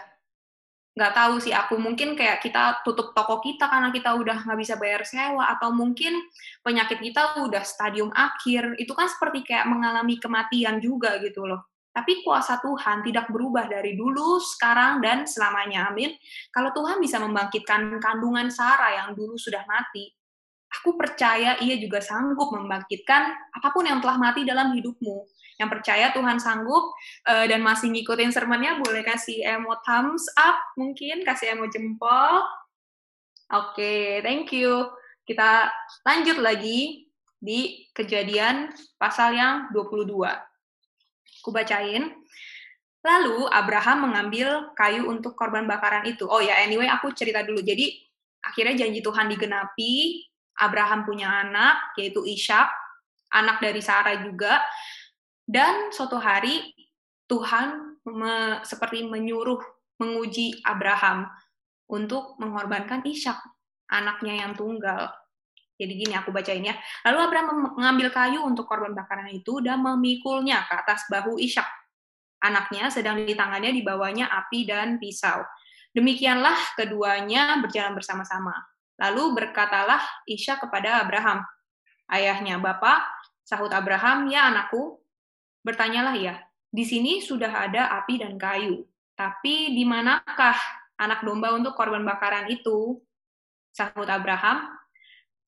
nggak 0.97 1.13
tahu 1.13 1.37
sih 1.45 1.53
aku 1.53 1.77
mungkin 1.77 2.17
kayak 2.17 2.41
kita 2.41 2.81
tutup 2.81 3.13
toko 3.13 3.45
kita 3.45 3.69
karena 3.69 3.93
kita 3.93 4.17
udah 4.17 4.49
nggak 4.49 4.59
bisa 4.59 4.81
bayar 4.81 5.05
sewa 5.05 5.45
atau 5.53 5.69
mungkin 5.69 6.17
penyakit 6.65 7.05
kita 7.05 7.45
udah 7.45 7.61
stadium 7.61 8.09
akhir 8.17 8.81
itu 8.81 8.97
kan 8.97 9.05
seperti 9.05 9.45
kayak 9.45 9.69
mengalami 9.69 10.17
kematian 10.17 10.81
juga 10.81 11.21
gitu 11.21 11.45
loh 11.45 11.69
tapi 11.97 12.21
kuasa 12.21 12.61
Tuhan 12.61 13.01
tidak 13.09 13.33
berubah 13.33 13.73
dari 13.73 13.97
dulu, 13.97 14.37
sekarang, 14.37 15.01
dan 15.01 15.25
selamanya. 15.25 15.89
Amin. 15.89 16.13
Kalau 16.53 16.69
Tuhan 16.77 17.01
bisa 17.01 17.17
membangkitkan 17.17 17.97
kandungan 18.05 18.53
Sarah 18.53 19.01
yang 19.01 19.17
dulu 19.17 19.41
sudah 19.41 19.65
mati, 19.65 20.13
aku 20.69 20.93
percaya 21.01 21.57
ia 21.57 21.81
juga 21.81 22.05
sanggup 22.05 22.53
membangkitkan 22.53 23.33
apa 23.33 23.69
pun 23.73 23.89
yang 23.89 24.05
telah 24.05 24.21
mati 24.21 24.45
dalam 24.45 24.77
hidupmu. 24.77 25.25
Yang 25.57 25.69
percaya 25.81 26.13
Tuhan 26.13 26.37
sanggup 26.37 26.93
uh, 27.25 27.45
dan 27.49 27.65
masih 27.65 27.89
ngikutin 27.89 28.29
sermonnya, 28.33 28.77
boleh 28.81 29.01
kasih 29.01 29.41
emot 29.57 29.81
thumbs 29.89 30.29
up 30.37 30.61
mungkin, 30.77 31.25
kasih 31.25 31.57
emot 31.57 31.73
jempol. 31.73 32.45
Oke, 33.47 33.79
okay, 33.79 34.03
thank 34.21 34.53
you. 34.53 34.91
Kita 35.25 35.71
lanjut 36.05 36.39
lagi 36.39 37.09
di 37.41 37.89
kejadian 37.95 38.75
pasal 39.01 39.39
yang 39.39 39.71
22. 39.73 40.13
Aku 41.43 41.51
bacain. 41.55 42.11
Lalu 43.07 43.47
Abraham 43.55 44.11
mengambil 44.11 44.75
kayu 44.75 45.07
untuk 45.07 45.39
korban 45.39 45.63
bakaran 45.63 46.03
itu. 46.11 46.27
Oh 46.27 46.43
ya, 46.43 46.59
anyway 46.59 46.91
aku 46.91 47.15
cerita 47.15 47.47
dulu. 47.47 47.63
Jadi 47.63 47.95
akhirnya 48.43 48.83
janji 48.83 48.99
Tuhan 48.99 49.31
digenapi. 49.31 50.27
Abraham 50.57 51.05
punya 51.05 51.29
anak 51.29 51.95
yaitu 52.01 52.25
Ishak, 52.25 52.67
anak 53.31 53.63
dari 53.63 53.79
Sarah 53.79 54.19
juga. 54.25 54.59
Dan 55.47 55.95
suatu 55.95 56.19
hari 56.19 56.75
Tuhan 57.31 58.03
me, 58.03 58.61
seperti 58.67 59.07
menyuruh 59.07 59.63
menguji 60.03 60.61
Abraham 60.67 61.31
untuk 61.87 62.35
mengorbankan 62.43 63.07
Ishak, 63.07 63.39
anaknya 63.87 64.43
yang 64.43 64.53
tunggal. 64.59 65.11
Jadi 65.77 65.93
gini 65.93 66.15
aku 66.17 66.33
bacain 66.33 66.65
ya. 66.65 66.75
Lalu 67.07 67.19
Abraham 67.31 67.49
mengambil 67.79 68.11
kayu 68.11 68.43
untuk 68.43 68.67
korban 68.67 68.97
bakaran 68.97 69.29
itu 69.31 69.61
dan 69.63 69.85
memikulnya 69.85 70.67
ke 70.67 70.75
atas 70.75 71.07
bahu 71.07 71.39
Ishak. 71.39 71.69
Anaknya 72.43 72.91
sedang 72.91 73.23
di 73.23 73.33
tangannya 73.37 73.71
dibawanya 73.71 74.29
api 74.29 74.67
dan 74.67 74.99
pisau. 74.99 75.45
Demikianlah 75.93 76.77
keduanya 76.77 77.61
berjalan 77.61 77.97
bersama-sama. 77.97 78.53
Lalu 78.97 79.37
berkatalah 79.37 80.01
Ishak 80.29 80.65
kepada 80.65 81.05
Abraham, 81.05 81.45
ayahnya, 82.09 82.57
Bapak, 82.57 83.05
sahut 83.45 83.73
Abraham, 83.73 84.29
ya 84.33 84.49
anakku, 84.49 85.01
bertanyalah 85.67 86.15
ya, 86.15 86.39
di 86.71 86.87
sini 86.87 87.19
sudah 87.19 87.67
ada 87.67 87.91
api 87.99 88.23
dan 88.23 88.39
kayu, 88.39 88.87
tapi 89.19 89.75
di 89.75 89.83
manakah 89.83 90.55
anak 90.95 91.27
domba 91.27 91.51
untuk 91.59 91.75
korban 91.75 92.07
bakaran 92.07 92.47
itu? 92.47 93.03
Sahut 93.75 94.07
Abraham, 94.07 94.71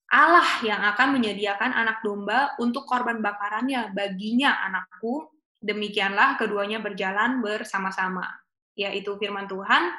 Allah 0.09 0.49
yang 0.65 0.81
akan 0.83 1.21
menyediakan 1.21 1.71
anak 1.71 2.01
domba 2.01 2.57
untuk 2.59 2.83
korban 2.83 3.21
bakarannya 3.23 3.93
baginya 3.95 4.57
anakku. 4.65 5.31
Demikianlah 5.61 6.37
keduanya 6.37 6.81
berjalan 6.81 7.45
bersama-sama. 7.45 8.25
Yaitu 8.73 9.17
firman 9.21 9.45
Tuhan. 9.45 9.93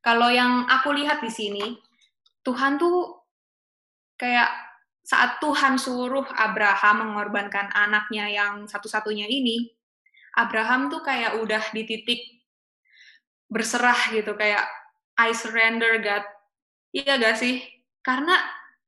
Kalau 0.00 0.28
yang 0.28 0.68
aku 0.68 0.92
lihat 0.96 1.20
di 1.24 1.32
sini, 1.32 1.76
Tuhan 2.44 2.76
tuh 2.76 3.24
kayak 4.20 4.73
saat 5.04 5.36
Tuhan 5.36 5.76
suruh 5.76 6.24
Abraham 6.32 7.12
mengorbankan 7.12 7.68
anaknya 7.76 8.24
yang 8.32 8.64
satu-satunya 8.64 9.28
ini, 9.28 9.68
Abraham 10.32 10.88
tuh 10.88 11.04
kayak 11.04 11.36
udah 11.44 11.60
di 11.76 11.84
titik 11.84 12.20
berserah 13.52 14.10
gitu, 14.16 14.32
kayak 14.32 14.64
I 15.20 15.36
surrender 15.36 16.00
God. 16.00 16.24
Iya 16.96 17.20
gak 17.20 17.36
sih? 17.36 17.60
Karena 18.00 18.34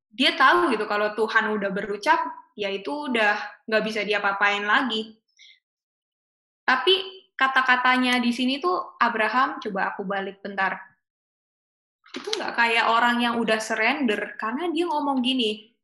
dia 0.09 0.33
tahu 0.33 0.73
gitu 0.73 0.89
kalau 0.89 1.13
Tuhan 1.13 1.53
udah 1.53 1.69
berucap, 1.69 2.19
ya 2.57 2.73
itu 2.73 3.13
udah 3.13 3.37
nggak 3.69 3.85
bisa 3.85 4.01
dia 4.01 4.17
papain 4.17 4.65
lagi. 4.65 5.13
Tapi 6.65 7.29
kata-katanya 7.37 8.17
di 8.25 8.33
sini 8.33 8.57
tuh 8.57 8.97
Abraham, 8.97 9.61
coba 9.61 9.93
aku 9.93 10.09
balik 10.09 10.41
bentar. 10.41 10.81
Itu 12.17 12.33
nggak 12.33 12.57
kayak 12.57 12.89
orang 12.89 13.21
yang 13.21 13.37
udah 13.37 13.61
surrender, 13.61 14.41
karena 14.41 14.73
dia 14.73 14.89
ngomong 14.89 15.21
gini, 15.21 15.76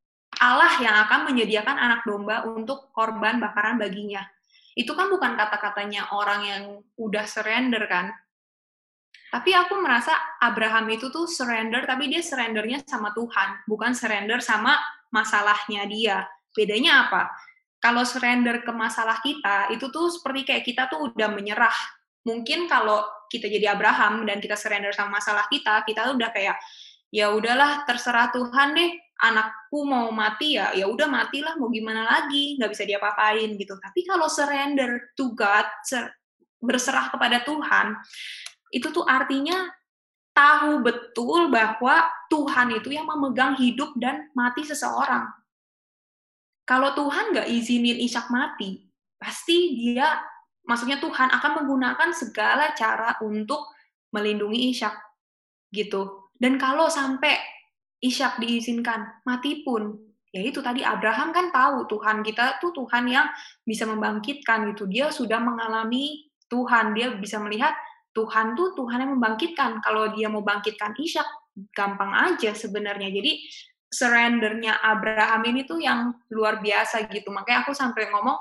Allah 0.42 0.74
yang 0.82 0.96
akan 1.06 1.30
menyediakan 1.30 1.78
anak 1.78 2.02
domba 2.02 2.42
untuk 2.50 2.90
korban 2.90 3.38
bakaran 3.38 3.78
baginya. 3.78 4.26
Itu 4.74 4.98
kan 4.98 5.06
bukan 5.06 5.38
kata-katanya 5.38 6.10
orang 6.10 6.40
yang 6.42 6.62
udah 6.98 7.22
surrender 7.28 7.86
kan, 7.86 8.10
tapi 9.32 9.56
aku 9.56 9.80
merasa 9.80 10.12
Abraham 10.44 10.92
itu 10.92 11.08
tuh 11.08 11.24
surrender, 11.24 11.88
tapi 11.88 12.12
dia 12.12 12.20
surrendernya 12.20 12.84
sama 12.84 13.16
Tuhan, 13.16 13.64
bukan 13.64 13.96
surrender 13.96 14.44
sama 14.44 14.76
masalahnya 15.08 15.88
dia. 15.88 16.28
Bedanya 16.52 17.08
apa? 17.08 17.32
Kalau 17.80 18.04
surrender 18.04 18.60
ke 18.60 18.68
masalah 18.76 19.24
kita, 19.24 19.72
itu 19.72 19.88
tuh 19.88 20.12
seperti 20.12 20.52
kayak 20.52 20.64
kita 20.68 20.82
tuh 20.92 21.08
udah 21.08 21.32
menyerah. 21.32 21.72
Mungkin 22.28 22.68
kalau 22.68 23.08
kita 23.32 23.48
jadi 23.48 23.72
Abraham 23.72 24.28
dan 24.28 24.36
kita 24.36 24.52
surrender 24.52 24.92
sama 24.92 25.16
masalah 25.16 25.48
kita, 25.48 25.80
kita 25.88 26.12
udah 26.12 26.28
kayak 26.28 26.60
ya 27.08 27.32
udahlah 27.32 27.88
terserah 27.88 28.28
Tuhan 28.36 28.76
deh, 28.76 29.11
anakku 29.22 29.86
mau 29.86 30.10
mati 30.10 30.58
ya, 30.58 30.74
ya 30.74 30.90
udah 30.90 31.06
matilah 31.06 31.54
mau 31.54 31.70
gimana 31.70 32.02
lagi, 32.02 32.58
nggak 32.58 32.74
bisa 32.74 32.82
diapa-apain 32.82 33.54
gitu. 33.54 33.78
Tapi 33.78 34.02
kalau 34.02 34.26
surrender 34.26 35.14
to 35.14 35.30
God, 35.38 35.64
berserah 36.58 37.14
kepada 37.14 37.46
Tuhan, 37.46 37.94
itu 38.74 38.90
tuh 38.90 39.06
artinya 39.06 39.70
tahu 40.34 40.82
betul 40.82 41.52
bahwa 41.54 42.02
Tuhan 42.26 42.74
itu 42.74 42.90
yang 42.90 43.06
memegang 43.06 43.54
hidup 43.54 43.94
dan 44.00 44.26
mati 44.34 44.66
seseorang. 44.66 45.30
Kalau 46.66 46.90
Tuhan 46.96 47.30
nggak 47.36 47.46
izinin 47.46 48.02
Ishak 48.02 48.26
mati, 48.26 48.86
pasti 49.20 49.78
dia, 49.78 50.18
maksudnya 50.66 50.98
Tuhan 50.98 51.30
akan 51.30 51.62
menggunakan 51.62 52.10
segala 52.10 52.74
cara 52.74 53.18
untuk 53.22 53.70
melindungi 54.10 54.72
Ishak, 54.74 54.94
gitu. 55.70 56.30
Dan 56.38 56.58
kalau 56.58 56.90
sampai 56.90 57.38
Ishak 58.02 58.42
diizinkan, 58.42 59.22
mati 59.22 59.62
pun. 59.62 59.94
Ya 60.34 60.42
itu 60.42 60.58
tadi 60.64 60.82
Abraham 60.82 61.30
kan 61.30 61.54
tahu 61.54 61.86
Tuhan 61.86 62.24
kita 62.24 62.58
tuh 62.58 62.72
Tuhan 62.74 63.06
yang 63.06 63.28
bisa 63.62 63.86
membangkitkan 63.86 64.74
gitu. 64.74 64.90
Dia 64.90 65.12
sudah 65.12 65.38
mengalami 65.38 66.26
Tuhan, 66.50 66.96
dia 66.96 67.14
bisa 67.14 67.38
melihat 67.38 67.76
Tuhan 68.12 68.58
tuh 68.58 68.74
Tuhan 68.74 69.06
yang 69.06 69.12
membangkitkan. 69.16 69.80
Kalau 69.84 70.10
dia 70.12 70.26
mau 70.32 70.42
bangkitkan 70.42 70.98
Ishak, 70.98 71.24
gampang 71.76 72.12
aja 72.12 72.52
sebenarnya. 72.56 73.12
Jadi 73.12 73.44
surrendernya 73.92 74.80
Abraham 74.80 75.44
ini 75.52 75.68
tuh 75.68 75.78
yang 75.78 76.16
luar 76.32 76.64
biasa 76.64 77.08
gitu. 77.12 77.28
Makanya 77.28 77.68
aku 77.68 77.76
sampai 77.76 78.08
ngomong 78.08 78.36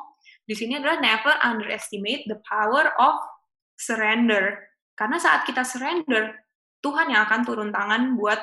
di 0.48 0.56
sini 0.56 0.80
adalah 0.80 1.00
never 1.00 1.36
underestimate 1.44 2.24
the 2.27 2.39
power 2.48 2.91
of 2.98 3.20
surrender. 3.75 4.60
Karena 4.96 5.20
saat 5.20 5.44
kita 5.44 5.63
surrender, 5.68 6.39
Tuhan 6.80 7.12
yang 7.12 7.27
akan 7.27 7.41
turun 7.44 7.70
tangan 7.72 8.15
buat 8.15 8.39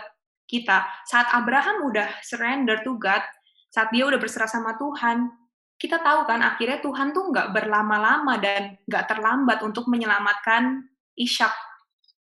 kita. 0.49 0.89
Saat 1.05 1.29
Abraham 1.37 1.87
udah 1.93 2.09
surrender 2.25 2.81
to 2.81 2.97
God, 2.97 3.21
saat 3.69 3.93
dia 3.93 4.09
udah 4.09 4.17
berserah 4.17 4.49
sama 4.49 4.81
Tuhan, 4.81 5.29
kita 5.79 6.03
tahu 6.03 6.27
kan 6.27 6.43
akhirnya 6.43 6.83
Tuhan 6.83 7.15
tuh 7.15 7.31
nggak 7.31 7.55
berlama-lama 7.55 8.35
dan 8.41 8.75
nggak 8.89 9.05
terlambat 9.07 9.63
untuk 9.63 9.87
menyelamatkan 9.87 10.89
Ishak. 11.15 11.53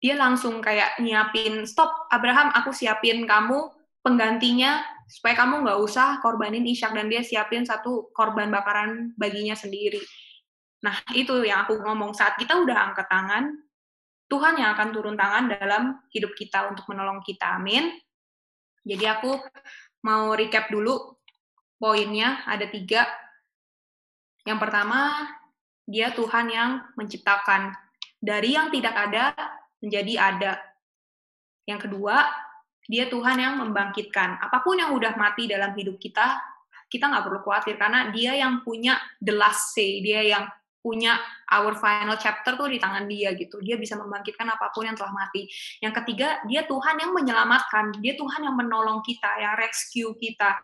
Dia 0.00 0.16
langsung 0.16 0.64
kayak 0.64 1.00
nyiapin, 1.02 1.66
stop 1.68 2.09
Abraham, 2.09 2.54
aku 2.54 2.73
siapin 2.73 3.26
kamu 3.28 3.68
penggantinya 4.00 4.85
supaya 5.09 5.37
kamu 5.37 5.64
nggak 5.64 5.80
usah 5.80 6.21
korbanin 6.25 6.64
Ishak 6.64 6.97
dan 6.97 7.12
dia 7.12 7.21
siapin 7.21 7.68
satu 7.68 8.12
korban 8.16 8.49
bakaran 8.49 9.12
baginya 9.21 9.52
sendiri. 9.52 10.00
Nah 10.85 11.00
itu 11.16 11.44
yang 11.44 11.64
aku 11.64 11.80
ngomong 11.80 12.12
saat 12.12 12.37
kita 12.37 12.61
udah 12.61 12.92
angkat 12.92 13.09
tangan, 13.09 13.63
Tuhan 14.28 14.57
yang 14.57 14.75
akan 14.75 14.88
turun 14.90 15.16
tangan 15.16 15.52
dalam 15.52 16.00
hidup 16.11 16.33
kita 16.33 16.73
untuk 16.73 16.88
menolong 16.88 17.21
kita. 17.21 17.61
Amin. 17.61 17.93
Jadi 18.85 19.04
aku 19.09 19.37
mau 20.04 20.33
recap 20.37 20.69
dulu 20.69 21.16
poinnya 21.81 22.45
ada 22.49 22.69
tiga. 22.69 23.04
Yang 24.45 24.59
pertama, 24.61 25.28
dia 25.85 26.12
Tuhan 26.12 26.49
yang 26.52 26.71
menciptakan 26.97 27.73
dari 28.21 28.57
yang 28.57 28.69
tidak 28.73 28.93
ada 28.97 29.33
menjadi 29.81 30.14
ada. 30.16 30.52
Yang 31.64 31.88
kedua, 31.88 32.25
dia 32.85 33.09
Tuhan 33.09 33.40
yang 33.40 33.61
membangkitkan. 33.61 34.40
Apa 34.40 34.61
pun 34.61 34.76
yang 34.76 34.93
udah 34.93 35.16
mati 35.16 35.49
dalam 35.49 35.73
hidup 35.73 35.97
kita, 35.97 36.40
kita 36.88 37.09
nggak 37.09 37.25
perlu 37.25 37.40
khawatir 37.40 37.81
karena 37.81 38.12
dia 38.12 38.37
yang 38.37 38.61
punya 38.61 39.00
the 39.21 39.33
last 39.33 39.73
say, 39.73 40.04
dia 40.04 40.21
yang 40.25 40.45
punya 40.85 41.17
our 41.49 41.73
final 41.81 42.21
chapter 42.21 42.61
tuh 42.61 42.69
di 42.69 42.76
tangan 42.76 43.09
dia 43.09 43.33
gitu. 43.33 43.57
Dia 43.64 43.81
bisa 43.81 43.97
membangkitkan 43.97 44.45
apa 44.45 44.69
pun 44.69 44.85
yang 44.85 44.93
telah 44.93 45.17
mati. 45.17 45.49
Yang 45.81 46.05
ketiga, 46.05 46.45
dia 46.45 46.69
Tuhan 46.69 47.00
yang 47.00 47.17
menyelamatkan. 47.17 47.97
Dia 48.05 48.12
Tuhan 48.21 48.45
yang 48.45 48.53
menolong 48.53 49.00
kita, 49.00 49.41
yang 49.41 49.57
rescue 49.57 50.12
kita. 50.21 50.61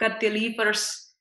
God 0.00 0.16
delivers. 0.16 1.12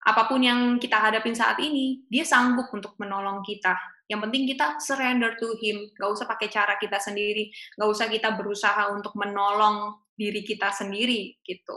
Apa 0.00 0.24
pun 0.24 0.40
yang 0.40 0.80
kita 0.80 0.96
hadapin 0.96 1.36
saat 1.36 1.60
ini, 1.60 2.08
dia 2.08 2.24
sanggup 2.24 2.72
untuk 2.72 2.96
menolong 2.96 3.44
kita. 3.44 3.76
Yang 4.08 4.20
penting 4.28 4.42
kita 4.48 4.66
surrender 4.80 5.36
to 5.36 5.52
Him. 5.60 5.92
Gak 6.00 6.08
usah 6.08 6.24
pakai 6.24 6.48
cara 6.48 6.80
kita 6.80 6.96
sendiri. 6.96 7.52
Gak 7.76 7.88
usah 7.88 8.08
kita 8.08 8.32
berusaha 8.32 8.88
untuk 8.96 9.12
menolong 9.16 10.00
diri 10.16 10.40
kita 10.40 10.72
sendiri 10.72 11.36
gitu. 11.44 11.76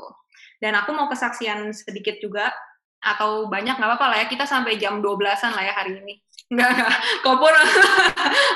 Dan 0.60 0.76
aku 0.80 0.96
mau 0.96 1.12
kesaksian 1.12 1.72
sedikit 1.76 2.18
juga 2.24 2.52
atau 3.16 3.48
banyak 3.48 3.80
nggak 3.80 3.90
apa-apa 3.96 4.06
lah 4.12 4.18
ya. 4.24 4.26
Kita 4.28 4.44
sampai 4.44 4.76
jam 4.76 5.00
12-an 5.00 5.56
lah 5.56 5.64
ya 5.64 5.74
hari 5.74 6.04
ini. 6.04 6.14
Nggak 6.52 6.70
nggak. 6.76 6.92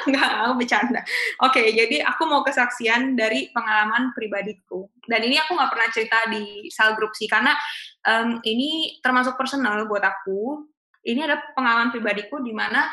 Nggak 0.09 0.29
aku 0.43 0.53
bercanda. 0.57 1.01
Oke 1.43 1.61
jadi 1.75 2.03
aku 2.07 2.23
mau 2.25 2.41
kesaksian 2.41 3.15
dari 3.15 3.51
pengalaman 3.53 4.11
pribadiku. 4.15 4.87
Dan 5.03 5.21
ini 5.27 5.37
aku 5.37 5.55
nggak 5.55 5.71
pernah 5.71 5.87
cerita 5.91 6.17
di 6.31 6.67
sal 6.71 6.95
grup 6.95 7.13
sih 7.13 7.27
karena 7.27 7.53
um, 8.07 8.39
ini 8.43 8.99
termasuk 9.03 9.35
personal 9.35 9.85
buat 9.85 10.03
aku. 10.03 10.67
Ini 11.01 11.25
ada 11.25 11.41
pengalaman 11.57 11.89
pribadiku 11.89 12.39
di 12.45 12.53
mana 12.53 12.85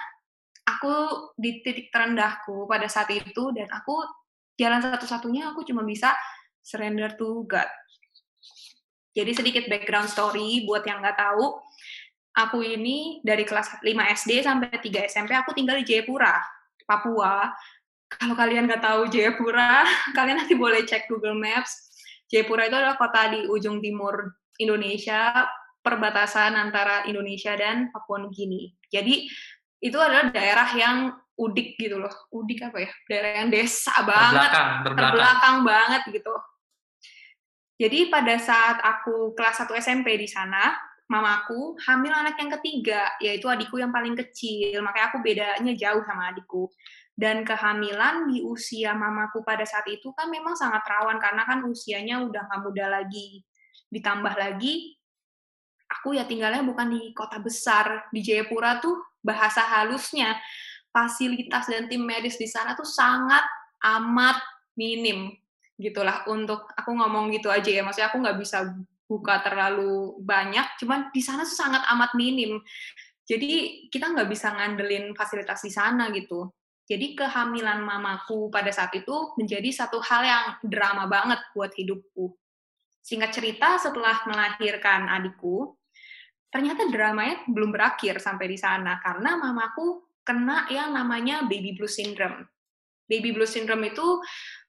aku 0.64 0.94
di 1.37 1.61
titik 1.64 1.88
terendahku 1.88 2.68
pada 2.68 2.88
saat 2.88 3.09
itu 3.12 3.52
dan 3.56 3.68
aku 3.72 4.04
jalan 4.61 4.80
satu-satunya 4.80 5.52
aku 5.52 5.64
cuma 5.64 5.85
bisa 5.85 6.12
surrender 6.61 7.16
to 7.16 7.48
God. 7.48 7.68
Jadi 9.18 9.35
sedikit 9.35 9.64
background 9.66 10.07
story 10.07 10.62
buat 10.62 10.87
yang 10.87 11.02
nggak 11.02 11.18
tahu, 11.18 11.59
aku 12.38 12.62
ini 12.62 13.18
dari 13.26 13.42
kelas 13.42 13.83
5 13.83 13.90
SD 13.90 14.46
sampai 14.46 14.70
3 14.78 15.11
SMP 15.11 15.35
aku 15.35 15.50
tinggal 15.59 15.74
di 15.83 15.83
Jayapura, 15.83 16.38
Papua. 16.87 17.50
Kalau 18.07 18.38
kalian 18.38 18.70
nggak 18.70 18.78
tahu 18.78 19.11
Jayapura, 19.11 19.83
kalian 20.16 20.46
nanti 20.46 20.54
boleh 20.54 20.87
cek 20.87 21.11
Google 21.11 21.35
Maps. 21.35 21.90
Jayapura 22.31 22.70
itu 22.70 22.78
adalah 22.78 22.94
kota 22.94 23.35
di 23.35 23.42
ujung 23.50 23.83
timur 23.83 24.38
Indonesia, 24.62 25.50
perbatasan 25.83 26.54
antara 26.54 27.02
Indonesia 27.11 27.59
dan 27.59 27.90
Papua 27.90 28.22
Nugini. 28.22 28.70
Jadi 28.87 29.26
itu 29.83 29.98
adalah 29.98 30.31
daerah 30.31 30.68
yang 30.78 30.96
udik 31.35 31.74
gitu 31.74 31.98
loh. 31.98 32.12
Udik 32.31 32.70
apa 32.70 32.87
ya? 32.87 32.90
Daerah 33.11 33.31
yang 33.42 33.50
desa 33.50 33.94
banget, 34.07 34.50
terbelakang, 34.50 34.70
terbelakang. 34.87 35.11
terbelakang 35.11 35.57
banget 35.66 36.02
gitu. 36.14 36.35
Jadi 37.78 38.10
pada 38.10 38.34
saat 38.42 38.82
aku 38.82 39.38
kelas 39.38 39.62
1 39.62 39.70
SMP 39.78 40.18
di 40.18 40.26
sana, 40.26 40.74
mamaku 41.06 41.78
hamil 41.86 42.10
anak 42.10 42.34
yang 42.42 42.50
ketiga, 42.58 43.14
yaitu 43.22 43.46
adikku 43.46 43.78
yang 43.78 43.94
paling 43.94 44.18
kecil. 44.18 44.82
Makanya 44.82 45.06
aku 45.14 45.18
bedanya 45.22 45.72
jauh 45.78 46.02
sama 46.02 46.34
adikku. 46.34 46.66
Dan 47.14 47.46
kehamilan 47.46 48.30
di 48.30 48.42
usia 48.42 48.94
mamaku 48.94 49.46
pada 49.46 49.62
saat 49.62 49.86
itu 49.90 50.10
kan 50.14 50.26
memang 50.30 50.54
sangat 50.54 50.82
rawan 50.86 51.18
karena 51.18 51.42
kan 51.46 51.62
usianya 51.66 52.22
udah 52.26 52.46
nggak 52.50 52.60
muda 52.66 52.86
lagi. 52.90 53.42
Ditambah 53.94 54.34
lagi, 54.34 54.98
aku 55.86 56.18
ya 56.18 56.26
tinggalnya 56.26 56.66
bukan 56.66 56.90
di 56.90 57.14
kota 57.14 57.38
besar. 57.38 58.10
Di 58.10 58.22
Jayapura 58.22 58.82
tuh 58.82 58.98
bahasa 59.22 59.62
halusnya 59.62 60.34
fasilitas 60.90 61.70
dan 61.70 61.86
tim 61.86 62.02
medis 62.02 62.34
di 62.38 62.46
sana 62.50 62.74
tuh 62.74 62.86
sangat 62.86 63.42
amat 63.82 64.38
minim 64.74 65.30
gitulah 65.78 66.26
untuk 66.26 66.68
aku 66.74 66.90
ngomong 66.90 67.30
gitu 67.32 67.48
aja 67.48 67.70
ya. 67.70 67.86
Maksudnya 67.86 68.10
aku 68.10 68.18
nggak 68.18 68.38
bisa 68.38 68.74
buka 69.08 69.40
terlalu 69.40 70.20
banyak 70.20 70.76
cuman 70.84 71.08
di 71.08 71.24
sana 71.24 71.46
tuh 71.46 71.56
sangat 71.56 71.80
amat 71.96 72.12
minim. 72.18 72.60
Jadi 73.24 73.84
kita 73.88 74.12
nggak 74.12 74.28
bisa 74.28 74.52
ngandelin 74.52 75.16
fasilitas 75.16 75.64
di 75.64 75.72
sana 75.72 76.12
gitu. 76.12 76.50
Jadi 76.88 77.12
kehamilan 77.12 77.84
mamaku 77.84 78.48
pada 78.48 78.72
saat 78.72 78.92
itu 78.96 79.36
menjadi 79.36 79.68
satu 79.68 80.00
hal 80.00 80.22
yang 80.24 80.44
drama 80.64 81.04
banget 81.04 81.40
buat 81.52 81.72
hidupku. 81.76 82.32
Singkat 83.04 83.30
cerita 83.32 83.76
setelah 83.80 84.20
melahirkan 84.28 85.08
adikku 85.08 85.76
ternyata 86.48 86.88
dramanya 86.88 87.44
belum 87.44 87.68
berakhir 87.76 88.24
sampai 88.24 88.48
di 88.48 88.56
sana 88.56 88.96
karena 89.04 89.36
mamaku 89.36 90.00
kena 90.24 90.68
yang 90.72 90.96
namanya 90.96 91.44
baby 91.44 91.76
blue 91.76 91.88
syndrome. 91.88 92.48
Baby 93.08 93.32
blue 93.36 93.48
syndrome 93.48 93.88
itu 93.88 94.20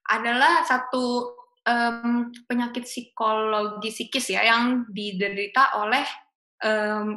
adalah 0.09 0.65
satu 0.65 1.37
um, 1.63 2.33
penyakit 2.49 2.83
psikologi 2.83 3.93
psikis 3.93 4.33
ya 4.33 4.41
yang 4.41 4.89
diderita 4.89 5.77
oleh 5.77 6.05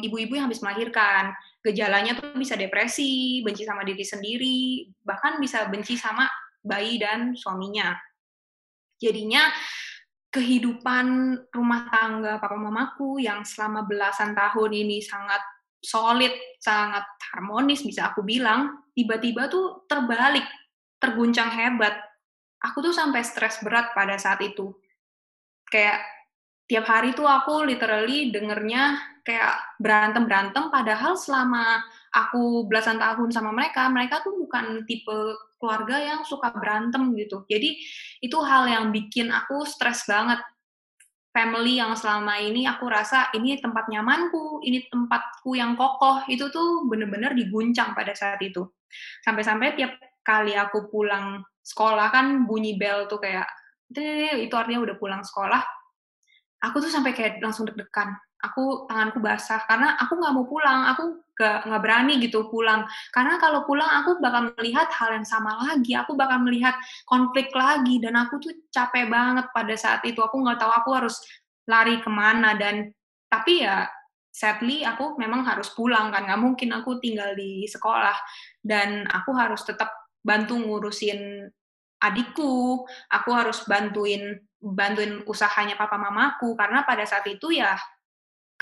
ibu-ibu 0.07 0.33
um, 0.33 0.39
yang 0.39 0.47
habis 0.47 0.63
melahirkan. 0.63 1.35
Gejalanya 1.63 2.19
tuh 2.19 2.35
bisa 2.35 2.55
depresi, 2.55 3.43
benci 3.43 3.67
sama 3.67 3.83
diri 3.83 4.03
sendiri, 4.03 4.87
bahkan 5.03 5.39
bisa 5.39 5.67
benci 5.67 5.99
sama 5.99 6.27
bayi 6.63 6.99
dan 6.99 7.35
suaminya. 7.35 7.95
Jadinya 8.99 9.51
kehidupan 10.33 11.37
rumah 11.53 11.91
tangga 11.91 12.39
papa 12.39 12.57
mamaku 12.57 13.21
yang 13.21 13.45
selama 13.45 13.85
belasan 13.85 14.33
tahun 14.33 14.71
ini 14.73 15.03
sangat 15.03 15.43
solid, 15.83 16.33
sangat 16.63 17.03
harmonis 17.35 17.83
bisa 17.83 18.15
aku 18.15 18.23
bilang, 18.23 18.87
tiba-tiba 18.95 19.51
tuh 19.51 19.85
terbalik, 19.91 20.47
terguncang 21.03 21.51
hebat. 21.51 21.99
Aku 22.71 22.79
tuh 22.79 22.95
sampai 22.95 23.27
stres 23.27 23.59
berat 23.63 23.91
pada 23.91 24.15
saat 24.19 24.39
itu. 24.43 24.71
Kayak 25.67 26.05
tiap 26.71 26.87
hari 26.87 27.13
tuh 27.13 27.27
aku 27.27 27.67
literally 27.67 28.31
dengernya 28.31 28.97
kayak 29.27 29.79
berantem-berantem 29.79 30.71
padahal 30.71 31.15
selama 31.15 31.83
aku 32.11 32.67
belasan 32.67 32.99
tahun 32.99 33.31
sama 33.31 33.51
mereka, 33.55 33.87
mereka 33.89 34.21
tuh 34.23 34.35
bukan 34.37 34.87
tipe 34.87 35.15
keluarga 35.63 35.99
yang 36.03 36.21
suka 36.27 36.51
berantem 36.51 37.15
gitu. 37.15 37.47
Jadi 37.47 37.79
itu 38.19 38.39
hal 38.43 38.67
yang 38.67 38.91
bikin 38.91 39.31
aku 39.31 39.63
stres 39.63 40.07
banget. 40.11 40.43
Family 41.33 41.81
yang 41.81 41.97
selama 41.97 42.37
ini 42.45 42.69
aku 42.69 42.85
rasa 42.91 43.33
ini 43.33 43.57
tempat 43.57 43.89
nyamanku, 43.89 44.61
ini 44.69 44.85
tempatku 44.85 45.57
yang 45.57 45.81
kokoh, 45.81 46.29
itu 46.29 46.53
tuh 46.53 46.85
bener-bener 46.85 47.33
diguncang 47.33 47.97
pada 47.97 48.13
saat 48.13 48.37
itu. 48.45 48.69
Sampai-sampai 49.25 49.73
tiap 49.73 49.97
kali 50.21 50.53
aku 50.53 50.93
pulang 50.93 51.41
sekolah 51.63 52.11
kan 52.11 52.45
bunyi 52.45 52.75
bel 52.75 53.07
tuh 53.07 53.23
kayak 53.23 53.47
itu 54.43 54.55
artinya 54.55 54.83
udah 54.83 54.97
pulang 54.99 55.23
sekolah. 55.23 55.63
aku 56.63 56.79
tuh 56.79 56.91
sampai 56.95 57.11
kayak 57.11 57.43
langsung 57.43 57.67
deg-degan. 57.67 58.15
Aku 58.39 58.87
tanganku 58.87 59.19
basah 59.19 59.67
karena 59.67 59.99
aku 59.99 60.15
nggak 60.15 60.35
mau 60.35 60.47
pulang. 60.47 60.95
Aku 60.95 61.27
gak 61.35 61.67
nggak 61.67 61.83
berani 61.83 62.23
gitu 62.23 62.47
pulang. 62.55 62.87
Karena 63.11 63.35
kalau 63.43 63.67
pulang 63.67 63.91
aku 64.03 64.23
bakal 64.23 64.55
melihat 64.55 64.87
hal 64.95 65.11
yang 65.19 65.27
sama 65.27 65.59
lagi. 65.59 65.99
Aku 65.99 66.15
bakal 66.15 66.39
melihat 66.39 66.79
konflik 67.07 67.51
lagi 67.51 67.99
dan 67.99 68.15
aku 68.15 68.39
tuh 68.39 68.55
capek 68.71 69.11
banget 69.11 69.51
pada 69.51 69.75
saat 69.75 70.07
itu. 70.07 70.23
Aku 70.23 70.39
nggak 70.39 70.59
tahu 70.63 70.71
aku 70.71 70.91
harus 70.95 71.19
lari 71.67 71.99
ke 71.99 72.11
mana 72.11 72.55
dan 72.55 72.95
tapi 73.27 73.67
ya 73.67 73.91
sadly 74.31 74.87
aku 74.87 75.19
memang 75.19 75.43
harus 75.43 75.75
pulang 75.75 76.15
kan. 76.15 76.27
Nggak 76.31 76.41
mungkin 76.43 76.71
aku 76.79 77.03
tinggal 77.03 77.35
di 77.35 77.67
sekolah 77.67 78.15
dan 78.63 79.03
aku 79.11 79.35
harus 79.35 79.67
tetap 79.67 80.02
bantu 80.23 80.55
ngurusin 80.59 81.51
adikku 82.03 82.83
aku 83.11 83.31
harus 83.31 83.63
bantuin 83.67 84.39
bantuin 84.63 85.23
usahanya 85.27 85.75
papa 85.75 85.99
mamaku 85.99 86.55
karena 86.55 86.87
pada 86.87 87.03
saat 87.03 87.27
itu 87.27 87.51
ya 87.51 87.75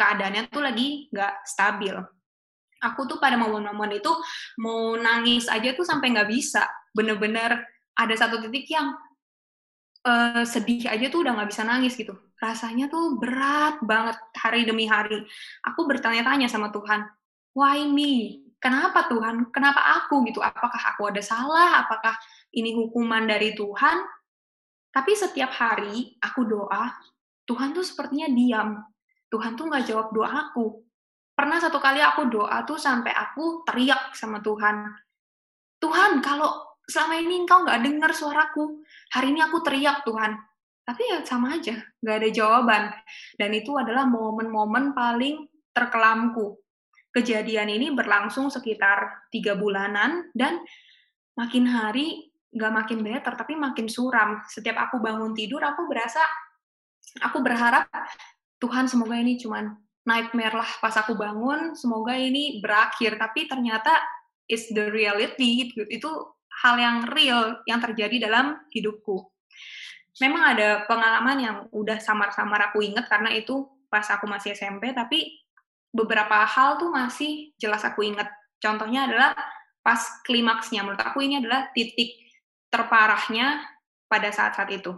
keadaannya 0.01 0.49
tuh 0.49 0.65
lagi 0.65 1.13
nggak 1.13 1.45
stabil. 1.45 1.93
Aku 2.81 3.05
tuh 3.05 3.21
pada 3.21 3.37
momen-momen 3.37 4.01
itu 4.01 4.09
mau 4.65 4.97
nangis 4.97 5.45
aja 5.53 5.77
tuh 5.77 5.85
sampai 5.85 6.17
nggak 6.17 6.31
bisa. 6.33 6.65
Bener-bener 6.97 7.61
ada 7.93 8.15
satu 8.17 8.41
titik 8.41 8.73
yang 8.73 8.97
uh, 10.09 10.41
sedih 10.49 10.89
aja 10.89 11.13
tuh 11.13 11.21
udah 11.21 11.37
nggak 11.37 11.51
bisa 11.53 11.69
nangis 11.69 11.93
gitu. 11.93 12.17
Rasanya 12.41 12.89
tuh 12.89 13.21
berat 13.21 13.85
banget 13.85 14.17
hari 14.33 14.65
demi 14.65 14.89
hari. 14.89 15.21
Aku 15.69 15.85
bertanya-tanya 15.85 16.49
sama 16.49 16.73
Tuhan, 16.73 17.05
why 17.53 17.85
me? 17.85 18.41
Kenapa 18.61 19.09
Tuhan? 19.09 19.49
Kenapa 19.49 19.81
aku 20.05 20.21
gitu? 20.29 20.45
Apakah 20.45 20.93
aku 20.93 21.09
ada 21.09 21.25
salah? 21.25 21.81
Apakah 21.81 22.13
ini 22.53 22.77
hukuman 22.77 23.25
dari 23.25 23.57
Tuhan? 23.57 24.05
Tapi 24.93 25.13
setiap 25.17 25.49
hari 25.57 26.21
aku 26.21 26.45
doa, 26.45 26.93
Tuhan 27.49 27.73
tuh 27.73 27.81
sepertinya 27.81 28.29
diam. 28.29 28.77
Tuhan 29.33 29.57
tuh 29.57 29.65
nggak 29.71 29.89
jawab 29.89 30.13
doa 30.13 30.29
aku. 30.29 30.85
Pernah 31.33 31.57
satu 31.57 31.81
kali 31.81 32.05
aku 32.05 32.29
doa 32.29 32.61
tuh 32.69 32.77
sampai 32.77 33.17
aku 33.17 33.65
teriak 33.65 34.13
sama 34.13 34.45
Tuhan. 34.45 34.93
Tuhan, 35.81 36.21
kalau 36.21 36.77
selama 36.85 37.17
ini 37.17 37.47
engkau 37.47 37.65
nggak 37.65 37.81
dengar 37.81 38.13
suaraku, 38.13 38.85
hari 39.09 39.33
ini 39.33 39.41
aku 39.41 39.65
teriak 39.65 40.05
Tuhan. 40.05 40.37
Tapi 40.85 41.03
ya 41.07 41.25
sama 41.25 41.57
aja, 41.57 41.81
nggak 42.03 42.17
ada 42.21 42.29
jawaban. 42.29 42.83
Dan 43.39 43.51
itu 43.57 43.73
adalah 43.79 44.05
momen-momen 44.05 44.93
paling 44.93 45.49
terkelamku. 45.73 46.61
Kejadian 47.11 47.67
ini 47.67 47.91
berlangsung 47.91 48.55
sekitar 48.55 49.27
tiga 49.35 49.59
bulanan 49.59 50.31
dan 50.31 50.63
makin 51.35 51.67
hari 51.67 52.31
nggak 52.55 52.73
makin 52.75 52.99
better, 53.03 53.35
tapi 53.35 53.59
makin 53.59 53.91
suram. 53.91 54.43
Setiap 54.47 54.79
aku 54.79 55.03
bangun 55.03 55.35
tidur, 55.35 55.63
aku 55.63 55.91
berasa, 55.91 56.23
aku 57.23 57.43
berharap 57.43 57.87
Tuhan 58.63 58.87
semoga 58.87 59.19
ini 59.19 59.39
cuman 59.39 59.75
nightmare 60.07 60.55
lah 60.59 60.71
pas 60.79 60.95
aku 60.99 61.19
bangun, 61.19 61.75
semoga 61.75 62.15
ini 62.15 62.63
berakhir. 62.63 63.19
Tapi 63.19 63.47
ternyata 63.51 63.91
it's 64.47 64.71
the 64.71 64.91
reality, 64.91 65.71
itu 65.91 66.11
hal 66.63 66.75
yang 66.79 66.97
real 67.11 67.59
yang 67.67 67.79
terjadi 67.79 68.31
dalam 68.31 68.59
hidupku. 68.75 69.31
Memang 70.21 70.55
ada 70.55 70.85
pengalaman 70.85 71.39
yang 71.41 71.57
udah 71.73 71.97
samar-samar 72.03 72.71
aku 72.71 72.85
inget 72.85 73.09
karena 73.09 73.33
itu 73.33 73.67
pas 73.89 74.05
aku 74.11 74.29
masih 74.29 74.53
SMP, 74.53 74.93
tapi 74.93 75.41
beberapa 75.91 76.47
hal 76.47 76.79
tuh 76.79 76.91
masih 76.91 77.55
jelas 77.59 77.83
aku 77.83 78.07
inget. 78.07 78.27
Contohnya 78.63 79.11
adalah 79.11 79.35
pas 79.81 80.01
klimaksnya, 80.27 80.85
menurut 80.85 81.03
aku 81.03 81.25
ini 81.25 81.41
adalah 81.41 81.71
titik 81.75 82.17
terparahnya 82.71 83.65
pada 84.07 84.31
saat-saat 84.31 84.71
itu. 84.71 84.95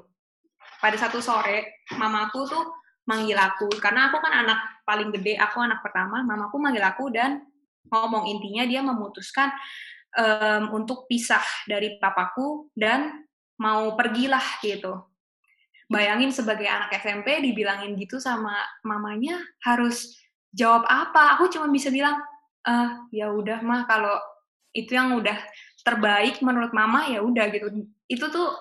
Pada 0.83 0.97
satu 0.99 1.23
sore, 1.23 1.87
mamaku 1.95 2.41
tuh 2.45 2.65
manggil 3.07 3.35
aku 3.35 3.67
karena 3.83 4.11
aku 4.11 4.23
kan 4.23 4.47
anak 4.47 4.59
paling 4.87 5.11
gede 5.11 5.35
aku 5.35 5.59
anak 5.59 5.83
pertama 5.83 6.23
mamaku 6.23 6.57
manggil 6.63 6.87
aku 6.87 7.11
dan 7.11 7.43
ngomong 7.91 8.31
intinya 8.31 8.63
dia 8.63 8.79
memutuskan 8.79 9.51
um, 10.15 10.79
untuk 10.79 11.11
pisah 11.11 11.43
dari 11.67 11.99
papaku 11.99 12.71
dan 12.79 13.27
mau 13.59 13.99
pergilah 13.99 14.63
gitu 14.63 15.03
bayangin 15.91 16.31
sebagai 16.31 16.65
anak 16.65 16.95
SMP 16.95 17.43
dibilangin 17.43 17.99
gitu 17.99 18.23
sama 18.23 18.55
mamanya 18.87 19.37
harus 19.67 20.15
jawab 20.53 20.85
apa? 20.87 21.37
Aku 21.37 21.49
cuma 21.49 21.69
bisa 21.73 21.89
bilang 21.89 22.21
eh 22.63 22.91
ya 23.11 23.33
udah 23.33 23.59
mah 23.65 23.89
kalau 23.91 24.15
itu 24.73 24.95
yang 24.95 25.19
udah 25.19 25.35
terbaik 25.83 26.39
menurut 26.45 26.71
mama 26.77 27.09
ya 27.09 27.25
udah 27.25 27.49
gitu. 27.51 27.69
Itu 28.07 28.29
tuh 28.31 28.55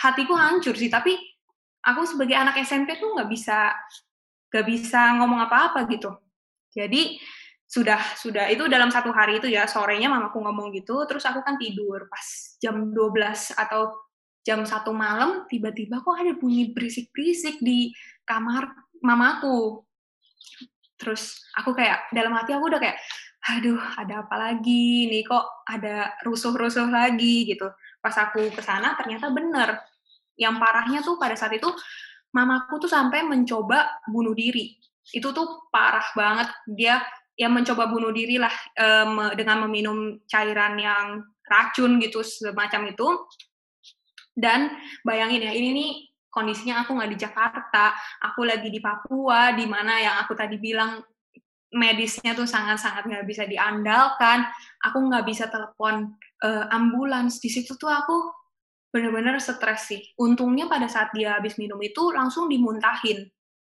hatiku 0.00 0.36
hancur 0.36 0.76
sih 0.76 0.88
tapi 0.88 1.16
aku 1.84 2.04
sebagai 2.06 2.36
anak 2.36 2.60
SMP 2.62 2.96
tuh 3.00 3.16
nggak 3.16 3.28
bisa 3.28 3.72
nggak 4.52 4.66
bisa 4.68 5.00
ngomong 5.18 5.40
apa-apa 5.48 5.88
gitu. 5.90 6.14
Jadi 6.70 7.18
sudah 7.70 8.02
sudah 8.18 8.50
itu 8.50 8.66
dalam 8.66 8.90
satu 8.90 9.14
hari 9.14 9.38
itu 9.38 9.46
ya 9.46 9.62
sorenya 9.70 10.10
mamaku 10.10 10.42
ngomong 10.42 10.74
gitu 10.74 11.06
terus 11.06 11.22
aku 11.22 11.38
kan 11.46 11.54
tidur 11.54 12.10
pas 12.10 12.26
jam 12.58 12.90
12 12.90 13.54
atau 13.54 13.94
jam 14.42 14.66
satu 14.66 14.90
malam 14.90 15.46
tiba-tiba 15.46 16.02
kok 16.02 16.18
ada 16.18 16.34
bunyi 16.34 16.74
berisik-berisik 16.74 17.62
di 17.62 17.94
kamar 18.26 18.74
mamaku 19.06 19.86
terus 21.00 21.40
aku 21.56 21.72
kayak 21.72 22.12
dalam 22.12 22.36
hati 22.36 22.52
aku 22.52 22.68
udah 22.68 22.80
kayak 22.80 23.00
aduh 23.40 23.80
ada 23.96 24.20
apa 24.20 24.36
lagi 24.36 25.08
nih 25.08 25.24
kok 25.24 25.64
ada 25.64 26.12
rusuh-rusuh 26.28 26.92
lagi 26.92 27.48
gitu 27.48 27.72
pas 28.04 28.12
aku 28.20 28.52
ke 28.52 28.60
sana 28.60 28.92
ternyata 29.00 29.32
bener 29.32 29.80
yang 30.40 30.56
parahnya 30.56 31.00
tuh 31.00 31.16
pada 31.16 31.36
saat 31.36 31.56
itu 31.56 31.68
mamaku 32.32 32.80
tuh 32.80 32.90
sampai 32.90 33.26
mencoba 33.26 34.00
bunuh 34.08 34.32
diri. 34.32 34.78
Itu 35.10 35.34
tuh 35.36 35.68
parah 35.68 36.06
banget. 36.16 36.48
Dia 36.70 37.02
ya 37.36 37.52
mencoba 37.52 37.92
bunuh 37.92 38.12
diri 38.12 38.40
lah 38.40 38.52
um, 38.80 39.32
dengan 39.36 39.68
meminum 39.68 40.20
cairan 40.24 40.80
yang 40.80 41.24
racun 41.44 42.00
gitu 42.00 42.24
semacam 42.24 42.94
itu. 42.94 43.08
Dan 44.32 44.72
bayangin 45.04 45.44
ya 45.44 45.52
ini 45.52 45.68
nih 45.74 45.90
kondisinya 46.30 46.86
aku 46.86 46.96
nggak 46.96 47.10
di 47.10 47.18
Jakarta, 47.18 47.92
aku 48.22 48.46
lagi 48.46 48.70
di 48.70 48.78
Papua, 48.78 49.52
di 49.52 49.66
mana 49.66 49.98
yang 49.98 50.16
aku 50.22 50.32
tadi 50.38 50.56
bilang 50.56 51.02
medisnya 51.70 52.34
tuh 52.34 52.46
sangat-sangat 52.46 53.06
nggak 53.06 53.26
bisa 53.26 53.46
diandalkan. 53.46 54.46
Aku 54.86 54.98
nggak 55.06 55.26
bisa 55.26 55.46
telepon 55.50 56.14
uh, 56.42 56.64
ambulans. 56.70 57.38
Di 57.38 57.50
situ 57.50 57.78
tuh 57.78 57.90
aku 57.90 58.30
bener-bener 58.90 59.38
stres 59.38 59.86
sih. 59.86 60.02
Untungnya 60.18 60.66
pada 60.66 60.90
saat 60.90 61.14
dia 61.14 61.38
habis 61.38 61.54
minum 61.58 61.78
itu 61.78 62.10
langsung 62.10 62.50
dimuntahin. 62.50 63.26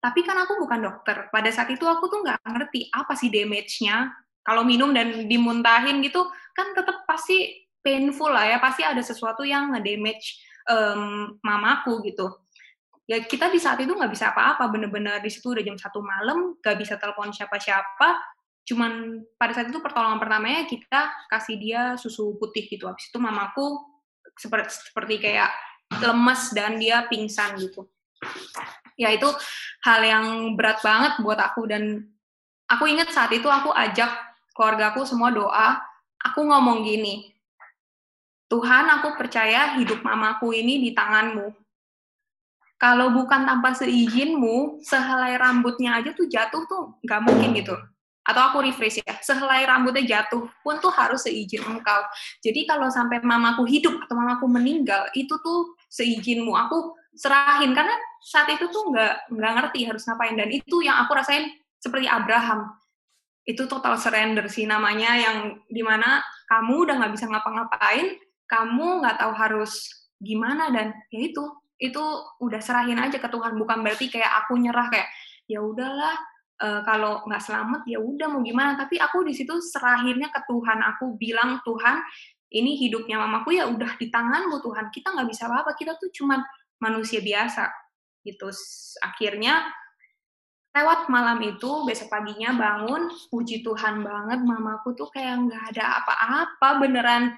Tapi 0.01 0.21
kan 0.25 0.39
aku 0.47 0.63
bukan 0.63 0.81
dokter. 0.81 1.29
Pada 1.29 1.51
saat 1.53 1.69
itu 1.69 1.85
aku 1.85 2.09
tuh 2.09 2.25
nggak 2.25 2.41
ngerti 2.47 2.89
apa 2.95 3.13
sih 3.19 3.29
damage-nya. 3.29 4.11
Kalau 4.41 4.65
minum 4.65 4.95
dan 4.97 5.29
dimuntahin 5.29 6.01
gitu, 6.01 6.25
kan 6.57 6.73
tetap 6.73 7.05
pasti 7.05 7.69
painful 7.85 8.33
lah 8.33 8.49
ya. 8.49 8.57
Pasti 8.63 8.87
ada 8.87 9.03
sesuatu 9.05 9.45
yang 9.45 9.77
nge-damage 9.77 10.50
um, 10.70 11.35
mamaku 11.42 11.98
gitu. 12.06 12.30
Ya 13.11 13.18
kita 13.26 13.50
di 13.50 13.59
saat 13.59 13.83
itu 13.83 13.90
nggak 13.90 14.14
bisa 14.14 14.30
apa-apa. 14.30 14.70
Bener-bener 14.70 15.18
di 15.18 15.26
situ 15.26 15.50
udah 15.50 15.66
jam 15.66 15.74
satu 15.74 15.98
malam, 15.98 16.54
nggak 16.62 16.76
bisa 16.78 16.94
telepon 16.94 17.35
siapa-siapa. 17.35 18.22
Cuman 18.62 19.18
pada 19.35 19.50
saat 19.50 19.66
itu 19.66 19.83
pertolongan 19.83 20.22
pertamanya 20.22 20.62
kita 20.70 21.11
kasih 21.26 21.59
dia 21.59 21.83
susu 21.98 22.38
putih 22.38 22.70
gitu. 22.70 22.87
Habis 22.87 23.11
itu 23.11 23.18
mamaku 23.18 23.83
seperti 24.38 24.70
seperti 24.70 25.14
kayak 25.18 25.50
lemes 25.98 26.54
dan 26.54 26.78
dia 26.78 27.02
pingsan 27.11 27.59
gitu. 27.59 27.90
Ya 28.94 29.11
itu 29.11 29.26
hal 29.83 30.00
yang 30.06 30.26
berat 30.54 30.78
banget 30.87 31.18
buat 31.18 31.40
aku 31.40 31.66
dan 31.66 32.14
aku 32.70 32.87
ingat 32.87 33.11
saat 33.11 33.35
itu 33.35 33.50
aku 33.50 33.74
ajak 33.74 34.12
keluargaku 34.54 35.02
semua 35.02 35.35
doa, 35.35 35.83
aku 36.20 36.46
ngomong 36.46 36.87
gini, 36.87 37.33
Tuhan 38.51 38.85
aku 38.99 39.15
percaya 39.15 39.79
hidup 39.79 40.03
mamaku 40.03 40.51
ini 40.59 40.83
di 40.83 40.91
tanganmu. 40.91 41.55
Kalau 42.81 43.13
bukan 43.15 43.47
tanpa 43.47 43.77
seizinmu, 43.77 44.83
sehelai 44.83 45.39
rambutnya 45.39 46.01
aja 46.01 46.11
tuh 46.17 46.27
jatuh 46.27 46.65
tuh 46.67 46.99
nggak 47.07 47.21
mungkin 47.23 47.55
gitu 47.55 47.77
atau 48.21 48.53
aku 48.53 48.59
refresh 48.63 49.03
ya, 49.03 49.17
sehelai 49.19 49.67
rambutnya 49.67 50.05
jatuh 50.07 50.47
pun 50.63 50.77
tuh 50.79 50.93
harus 50.95 51.27
seizin 51.27 51.65
engkau. 51.67 52.01
Jadi 52.45 52.69
kalau 52.69 52.87
sampai 52.93 53.19
mamaku 53.25 53.67
hidup 53.67 53.97
atau 54.07 54.15
mamaku 54.15 54.47
meninggal, 54.47 55.09
itu 55.19 55.35
tuh 55.43 55.75
seizinmu. 55.91 56.53
Aku 56.55 56.95
serahin 57.17 57.75
karena 57.75 57.93
saat 58.23 58.47
itu 58.55 58.71
tuh 58.71 58.93
nggak 58.95 59.35
nggak 59.35 59.53
ngerti 59.59 59.81
harus 59.89 60.07
ngapain 60.07 60.39
dan 60.39 60.47
itu 60.53 60.85
yang 60.85 61.03
aku 61.03 61.17
rasain 61.19 61.51
seperti 61.83 62.07
Abraham. 62.07 62.71
Itu 63.43 63.67
total 63.67 63.99
surrender 63.99 64.47
sih 64.47 64.69
namanya 64.69 65.17
yang 65.17 65.37
di 65.67 65.83
mana 65.83 66.23
kamu 66.47 66.87
udah 66.87 66.95
nggak 67.03 67.13
bisa 67.17 67.27
ngapa-ngapain, 67.27 68.21
kamu 68.51 69.07
nggak 69.07 69.23
tahu 69.23 69.33
harus 69.39 69.87
gimana 70.19 70.69
dan 70.75 70.91
ya 71.15 71.31
itu 71.31 71.43
itu 71.81 72.03
udah 72.43 72.61
serahin 72.61 72.99
aja 72.99 73.17
ke 73.17 73.29
Tuhan. 73.31 73.57
Bukan 73.57 73.81
berarti 73.81 74.11
kayak 74.11 74.45
aku 74.45 74.59
nyerah 74.59 74.91
kayak 74.91 75.09
ya 75.49 75.65
udahlah 75.65 76.13
uh, 76.61 76.83
kalau 76.85 77.25
nggak 77.25 77.41
selamat 77.41 77.87
ya 77.87 78.03
udah 78.03 78.27
mau 78.29 78.43
gimana? 78.45 78.77
Tapi 78.77 79.01
aku 79.01 79.25
di 79.25 79.33
situ 79.33 79.57
serahinnya 79.63 80.29
ke 80.29 80.41
Tuhan. 80.45 80.79
Aku 80.97 81.17
bilang 81.17 81.63
Tuhan 81.65 82.03
ini 82.51 82.77
hidupnya 82.77 83.23
mamaku 83.23 83.57
ya 83.57 83.71
udah 83.71 83.97
di 83.97 84.13
tanganmu 84.13 84.61
Tuhan. 84.61 84.93
Kita 84.93 85.15
nggak 85.15 85.29
bisa 85.31 85.49
apa-apa. 85.49 85.73
Kita 85.79 85.97
tuh 85.97 86.13
cuman 86.13 86.43
manusia 86.83 87.25
biasa. 87.25 87.71
Gitu. 88.21 88.51
Akhirnya 89.01 89.65
lewat 90.71 91.11
malam 91.11 91.41
itu 91.43 91.83
besok 91.83 92.13
paginya 92.15 92.55
bangun 92.55 93.11
puji 93.33 93.67
Tuhan 93.67 94.07
banget 94.07 94.39
mamaku 94.47 94.95
tuh 94.95 95.11
kayak 95.11 95.51
nggak 95.51 95.75
ada 95.75 96.05
apa-apa 96.05 96.69
beneran 96.79 97.35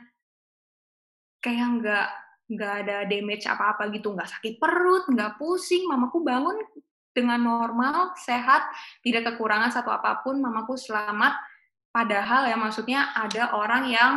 kayak 1.43 1.67
nggak 1.83 2.09
nggak 2.53 2.73
ada 2.87 2.97
damage 3.11 3.45
apa-apa 3.51 3.91
gitu. 3.91 4.15
Nggak 4.15 4.31
sakit 4.39 4.55
perut 4.63 5.05
nggak 5.11 5.37
pusing. 5.37 5.91
Mamaku 5.91 6.23
bangun 6.23 6.57
dengan 7.13 7.43
normal 7.45 8.17
sehat 8.17 8.65
tidak 9.05 9.35
kekurangan 9.35 9.75
satu 9.75 9.91
apa 9.91 10.23
pun. 10.23 10.39
Mamaku 10.39 10.79
selamat. 10.79 11.37
Padahal 11.93 12.49
ya 12.49 12.57
maksudnya 12.57 13.13
ada 13.13 13.53
orang 13.53 13.85
yang 13.93 14.13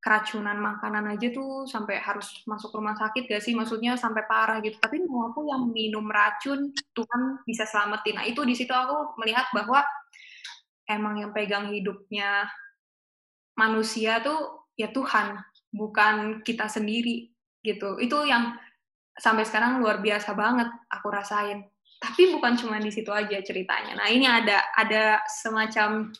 keracunan 0.00 0.60
makanan 0.60 1.16
aja 1.16 1.32
tuh 1.32 1.64
sampai 1.64 1.96
harus 1.96 2.44
masuk 2.44 2.76
rumah 2.76 2.92
sakit 2.92 3.24
gak 3.24 3.40
sih? 3.40 3.56
Maksudnya 3.56 3.96
sampai 3.96 4.24
parah 4.28 4.60
gitu. 4.60 4.76
Tapi 4.76 5.00
aku 5.04 5.48
yang 5.48 5.72
minum 5.72 6.04
racun 6.08 6.72
Tuhan 6.92 7.44
bisa 7.48 7.64
selamatin. 7.64 8.20
Nah 8.20 8.24
itu 8.28 8.40
di 8.44 8.52
situ 8.52 8.72
aku 8.72 9.16
melihat 9.20 9.48
bahwa 9.56 9.80
emang 10.88 11.20
yang 11.20 11.32
pegang 11.32 11.72
hidupnya 11.72 12.48
manusia 13.56 14.20
tuh 14.20 14.68
ya 14.76 14.92
Tuhan 14.92 15.40
bukan 15.74 16.46
kita 16.46 16.70
sendiri 16.70 17.34
gitu 17.66 17.98
itu 17.98 18.14
yang 18.24 18.54
sampai 19.18 19.42
sekarang 19.42 19.82
luar 19.82 19.98
biasa 19.98 20.30
banget 20.38 20.70
aku 20.86 21.10
rasain 21.10 21.66
tapi 22.04 22.30
bukan 22.30 22.54
cuma 22.54 22.78
di 22.78 22.94
situ 22.94 23.10
aja 23.10 23.42
ceritanya 23.42 23.98
nah 23.98 24.06
ini 24.06 24.26
ada 24.30 24.62
ada 24.78 25.18
semacam 25.26 26.14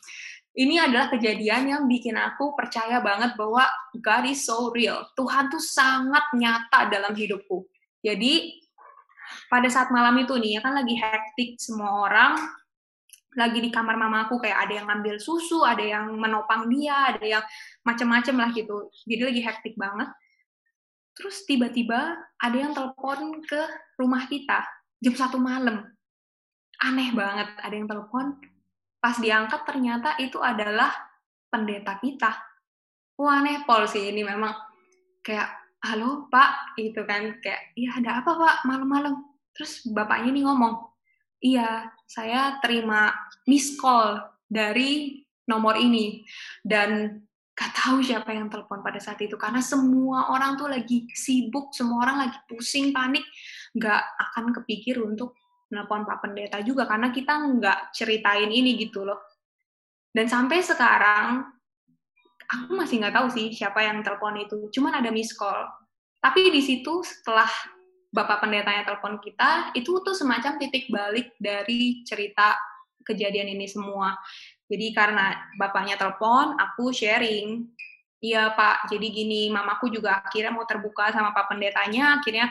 ini 0.54 0.78
adalah 0.78 1.10
kejadian 1.10 1.66
yang 1.66 1.82
bikin 1.90 2.14
aku 2.14 2.54
percaya 2.54 3.02
banget 3.02 3.34
bahwa 3.34 3.66
God 3.98 4.30
is 4.30 4.46
so 4.46 4.70
real. 4.70 5.02
Tuhan 5.18 5.50
tuh 5.50 5.58
sangat 5.58 6.30
nyata 6.30 6.86
dalam 6.94 7.10
hidupku. 7.10 7.66
Jadi 7.98 8.54
pada 9.50 9.66
saat 9.66 9.90
malam 9.90 10.14
itu 10.22 10.30
nih 10.38 10.58
ya 10.58 10.60
kan 10.62 10.78
lagi 10.78 10.94
hektik 10.94 11.58
semua 11.58 12.06
orang 12.06 12.38
lagi 13.34 13.58
di 13.62 13.70
kamar 13.70 13.98
mamaku 13.98 14.38
kayak 14.42 14.66
ada 14.66 14.72
yang 14.82 14.86
ngambil 14.90 15.18
susu, 15.18 15.62
ada 15.62 15.82
yang 15.82 16.14
menopang 16.14 16.70
dia, 16.70 17.14
ada 17.14 17.22
yang 17.22 17.44
macem-macem 17.86 18.34
lah 18.38 18.50
gitu. 18.54 18.90
Jadi 19.06 19.22
lagi 19.22 19.40
hektik 19.42 19.74
banget. 19.74 20.10
Terus 21.14 21.46
tiba-tiba 21.46 22.18
ada 22.38 22.56
yang 22.56 22.74
telepon 22.74 23.42
ke 23.46 23.60
rumah 23.98 24.26
kita 24.26 24.66
jam 24.98 25.14
satu 25.14 25.38
malam. 25.38 25.86
Aneh 26.82 27.14
banget, 27.14 27.54
ada 27.62 27.74
yang 27.74 27.86
telepon 27.86 28.38
pas 28.98 29.20
diangkat 29.20 29.62
ternyata 29.68 30.16
itu 30.18 30.40
adalah 30.40 30.90
pendeta 31.52 32.00
kita. 32.02 32.34
Wah 33.14 33.38
aneh 33.38 33.62
pol 33.62 33.86
sih 33.86 34.10
ini 34.10 34.26
memang 34.26 34.50
kayak 35.22 35.64
halo 35.84 36.26
pak 36.32 36.74
itu 36.80 37.04
kan 37.04 37.36
kayak 37.44 37.76
iya 37.76 38.00
ada 38.00 38.24
apa 38.24 38.30
pak 38.32 38.56
malam-malam 38.64 39.20
terus 39.52 39.84
bapaknya 39.92 40.32
ini 40.32 40.40
ngomong 40.48 40.93
iya 41.44 41.92
saya 42.08 42.56
terima 42.64 43.12
miss 43.44 43.76
call 43.76 44.24
dari 44.48 45.20
nomor 45.44 45.76
ini 45.76 46.24
dan 46.64 47.20
gak 47.54 47.70
tahu 47.76 48.02
siapa 48.02 48.34
yang 48.34 48.48
telepon 48.50 48.82
pada 48.82 48.98
saat 48.98 49.20
itu 49.20 49.36
karena 49.36 49.62
semua 49.62 50.32
orang 50.32 50.56
tuh 50.58 50.66
lagi 50.66 51.06
sibuk 51.12 51.70
semua 51.70 52.08
orang 52.08 52.16
lagi 52.26 52.38
pusing 52.50 52.90
panik 52.90 53.22
nggak 53.76 54.02
akan 54.18 54.50
kepikir 54.56 54.98
untuk 54.98 55.38
nelpon 55.74 56.06
Pak 56.06 56.22
Pendeta 56.22 56.62
juga 56.62 56.86
karena 56.86 57.10
kita 57.10 57.34
nggak 57.34 57.78
ceritain 57.90 58.48
ini 58.48 58.78
gitu 58.78 59.02
loh. 59.02 59.18
Dan 60.14 60.30
sampai 60.30 60.62
sekarang 60.62 61.42
aku 62.46 62.72
masih 62.78 63.02
nggak 63.02 63.14
tahu 63.18 63.28
sih 63.34 63.50
siapa 63.50 63.82
yang 63.82 64.06
telepon 64.06 64.38
itu. 64.38 64.70
Cuman 64.70 65.02
ada 65.02 65.10
miss 65.10 65.34
call. 65.34 65.66
Tapi 66.22 66.54
di 66.54 66.62
situ 66.62 67.02
setelah 67.02 67.50
Bapak 68.14 68.46
Pendetanya 68.46 68.86
telepon 68.86 69.18
kita, 69.18 69.74
itu 69.74 69.98
tuh 69.98 70.14
semacam 70.14 70.54
titik 70.62 70.86
balik 70.86 71.34
dari 71.34 72.06
cerita 72.06 72.54
kejadian 73.02 73.50
ini 73.58 73.66
semua. 73.66 74.14
Jadi 74.70 74.94
karena 74.94 75.34
bapaknya 75.58 75.98
telepon, 75.98 76.54
aku 76.54 76.94
sharing. 76.94 77.66
Iya 78.22 78.54
Pak, 78.54 78.88
jadi 78.88 79.06
gini, 79.10 79.50
mamaku 79.50 79.90
juga 79.90 80.22
akhirnya 80.22 80.54
mau 80.54 80.64
terbuka 80.64 81.10
sama 81.12 81.34
Pak 81.34 81.52
Pendetanya, 81.52 82.22
akhirnya 82.22 82.48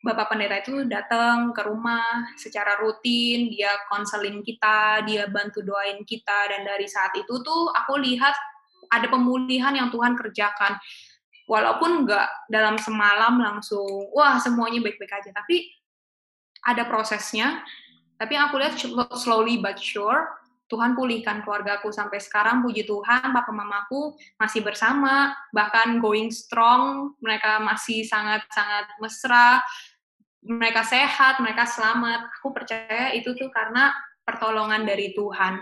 Bapak 0.00 0.32
Pendeta 0.32 0.60
itu 0.60 0.84
datang 0.84 1.52
ke 1.56 1.64
rumah 1.64 2.28
secara 2.36 2.76
rutin, 2.80 3.52
dia 3.52 3.72
konseling 3.88 4.40
kita, 4.40 5.04
dia 5.04 5.28
bantu 5.28 5.60
doain 5.60 6.04
kita, 6.04 6.52
dan 6.52 6.64
dari 6.64 6.84
saat 6.88 7.12
itu 7.16 7.40
tuh 7.40 7.72
aku 7.72 8.00
lihat 8.00 8.32
ada 8.92 9.08
pemulihan 9.08 9.72
yang 9.72 9.88
Tuhan 9.88 10.12
kerjakan. 10.16 10.76
Walaupun 11.44 12.08
nggak 12.08 12.48
dalam 12.48 12.80
semalam 12.80 13.36
langsung, 13.36 14.08
wah 14.16 14.40
semuanya 14.40 14.80
baik-baik 14.80 15.12
aja, 15.12 15.30
tapi 15.32 15.68
ada 16.64 16.88
prosesnya. 16.88 17.60
Tapi 18.16 18.38
aku 18.38 18.56
lihat 18.56 18.78
slowly 19.20 19.60
but 19.60 19.76
sure, 19.76 20.24
Tuhan 20.72 20.96
pulihkan 20.96 21.44
keluargaku 21.44 21.92
sampai 21.92 22.18
sekarang, 22.18 22.64
puji 22.64 22.88
Tuhan, 22.88 23.36
papa 23.36 23.52
mamaku 23.52 24.16
masih 24.40 24.64
bersama, 24.64 25.36
bahkan 25.52 26.00
going 26.00 26.32
strong, 26.32 27.12
mereka 27.20 27.60
masih 27.60 28.00
sangat-sangat 28.08 28.96
mesra, 28.96 29.60
mereka 30.40 30.80
sehat, 30.80 31.40
mereka 31.44 31.68
selamat. 31.68 32.32
Aku 32.40 32.56
percaya 32.56 33.12
itu 33.12 33.36
tuh 33.36 33.52
karena 33.52 33.92
pertolongan 34.24 34.88
dari 34.88 35.12
Tuhan. 35.12 35.60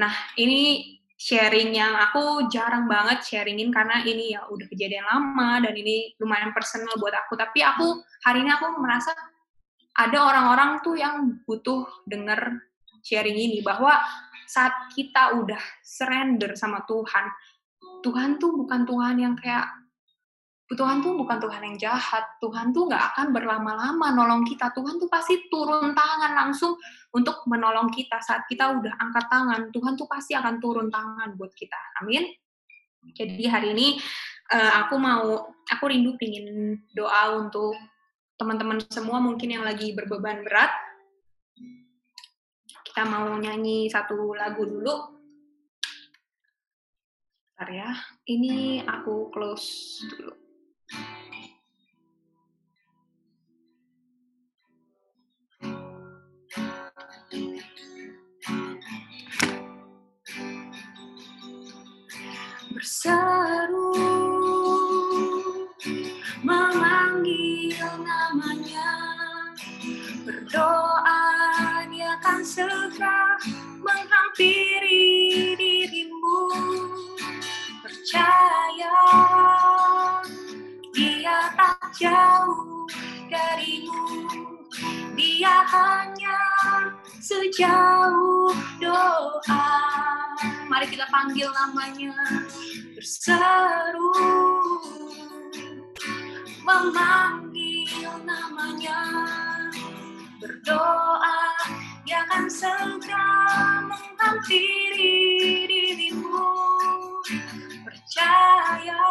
Nah, 0.00 0.14
ini 0.40 0.96
sharing 1.22 1.70
yang 1.78 1.94
aku 1.94 2.50
jarang 2.50 2.90
banget 2.90 3.22
sharingin 3.22 3.70
karena 3.70 4.02
ini 4.02 4.34
ya 4.34 4.42
udah 4.50 4.66
kejadian 4.66 5.06
lama 5.06 5.62
dan 5.62 5.70
ini 5.78 6.18
lumayan 6.18 6.50
personal 6.50 6.90
buat 6.98 7.14
aku. 7.14 7.38
Tapi 7.38 7.62
aku 7.62 8.02
hari 8.26 8.42
ini 8.42 8.50
aku 8.50 8.74
merasa 8.82 9.14
ada 9.94 10.18
orang-orang 10.18 10.82
tuh 10.82 10.98
yang 10.98 11.38
butuh 11.46 11.86
denger 12.10 12.58
sharing 13.06 13.38
ini 13.38 13.62
bahwa 13.62 14.02
saat 14.50 14.90
kita 14.98 15.38
udah 15.38 15.62
surrender 15.86 16.58
sama 16.58 16.82
Tuhan, 16.90 17.30
Tuhan 18.02 18.42
tuh 18.42 18.58
bukan 18.58 18.82
Tuhan 18.82 19.16
yang 19.22 19.34
kayak 19.38 19.81
Tuhan 20.78 21.02
tuh 21.02 21.18
bukan 21.18 21.38
Tuhan 21.42 21.62
yang 21.64 21.76
jahat. 21.78 22.24
Tuhan 22.38 22.70
tuh 22.70 22.86
nggak 22.86 23.04
akan 23.14 23.26
berlama-lama 23.34 24.06
nolong 24.14 24.46
kita. 24.46 24.70
Tuhan 24.72 24.96
tuh 24.96 25.10
pasti 25.10 25.50
turun 25.50 25.92
tangan 25.92 26.32
langsung 26.32 26.78
untuk 27.12 27.42
menolong 27.50 27.90
kita 27.90 28.22
saat 28.22 28.46
kita 28.46 28.78
udah 28.78 28.94
angkat 29.00 29.26
tangan. 29.26 29.60
Tuhan 29.74 29.98
tuh 29.98 30.06
pasti 30.06 30.38
akan 30.38 30.62
turun 30.62 30.88
tangan 30.88 31.34
buat 31.34 31.50
kita. 31.52 31.76
Amin. 32.02 32.30
Jadi 33.12 33.44
hari 33.50 33.74
ini 33.74 33.98
uh, 34.54 34.86
aku 34.86 34.94
mau, 35.00 35.50
aku 35.66 35.84
rindu 35.90 36.14
pingin 36.20 36.78
doa 36.94 37.34
untuk 37.34 37.74
teman-teman 38.38 38.78
semua 38.86 39.18
mungkin 39.18 39.50
yang 39.50 39.66
lagi 39.66 39.94
berbeban 39.94 40.46
berat. 40.46 40.70
Kita 42.82 43.08
mau 43.08 43.34
nyanyi 43.40 43.88
satu 43.88 44.36
lagu 44.36 44.62
dulu. 44.68 44.94
Bentar 47.52 47.68
ya. 47.70 47.90
Ini 48.26 48.82
aku 48.86 49.30
close 49.30 50.02
dulu. 50.06 50.41
Berseru 57.32 57.48
memanggil 66.44 67.80
namanya. 68.04 68.92
Berdoa 70.28 71.24
dia 71.88 72.20
akan 72.20 72.44
segera 72.44 73.40
menghampiri 73.80 75.56
dirimu. 75.56 76.52
Percaya 77.80 78.92
dia 80.92 81.48
tak 81.56 81.80
jauh 81.96 82.84
darimu. 83.32 84.20
Dia 85.16 85.64
hanya 85.64 86.51
sejauh 87.22 88.50
doa. 88.82 89.70
Mari 90.66 90.90
kita 90.90 91.06
panggil 91.06 91.46
namanya, 91.54 92.10
berseru, 92.98 94.10
memanggil 96.66 98.10
namanya, 98.26 99.00
berdoa, 100.42 101.42
dia 102.02 102.26
akan 102.26 102.50
segera 102.50 103.30
menghampiri 103.86 105.70
dirimu. 105.70 106.42
Percaya, 107.86 109.02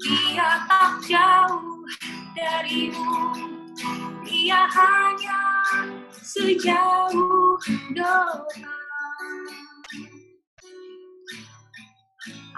dia 0.00 0.48
tak 0.64 1.04
jauh 1.04 1.84
darimu 2.32 3.63
dia 4.24 4.60
hanya 4.70 5.40
sejauh 6.10 7.58
doa. 7.94 8.42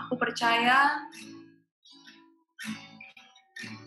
Aku 0.06 0.14
percaya 0.20 1.02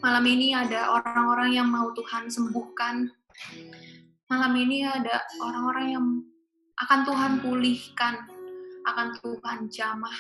malam 0.02 0.26
ini 0.26 0.52
ada 0.58 0.92
orang-orang 0.98 1.56
yang 1.56 1.68
mau 1.70 1.94
Tuhan 1.94 2.28
sembuhkan. 2.28 3.10
malam 4.30 4.54
ini 4.54 4.86
ada 4.86 5.26
orang-orang 5.42 5.86
yang 5.89 6.06
akan 6.86 7.00
Tuhan 7.02 7.34
pulihkan, 7.42 8.30
akan 8.86 9.08
Tuhan 9.18 9.60
jamah. 9.74 10.20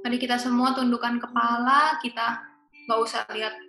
Mari 0.00 0.16
kita 0.16 0.40
semua 0.40 0.72
tundukkan 0.72 1.20
kepala, 1.20 2.00
kita 2.00 2.40
nggak 2.88 3.00
usah 3.02 3.28
lihat 3.28 3.65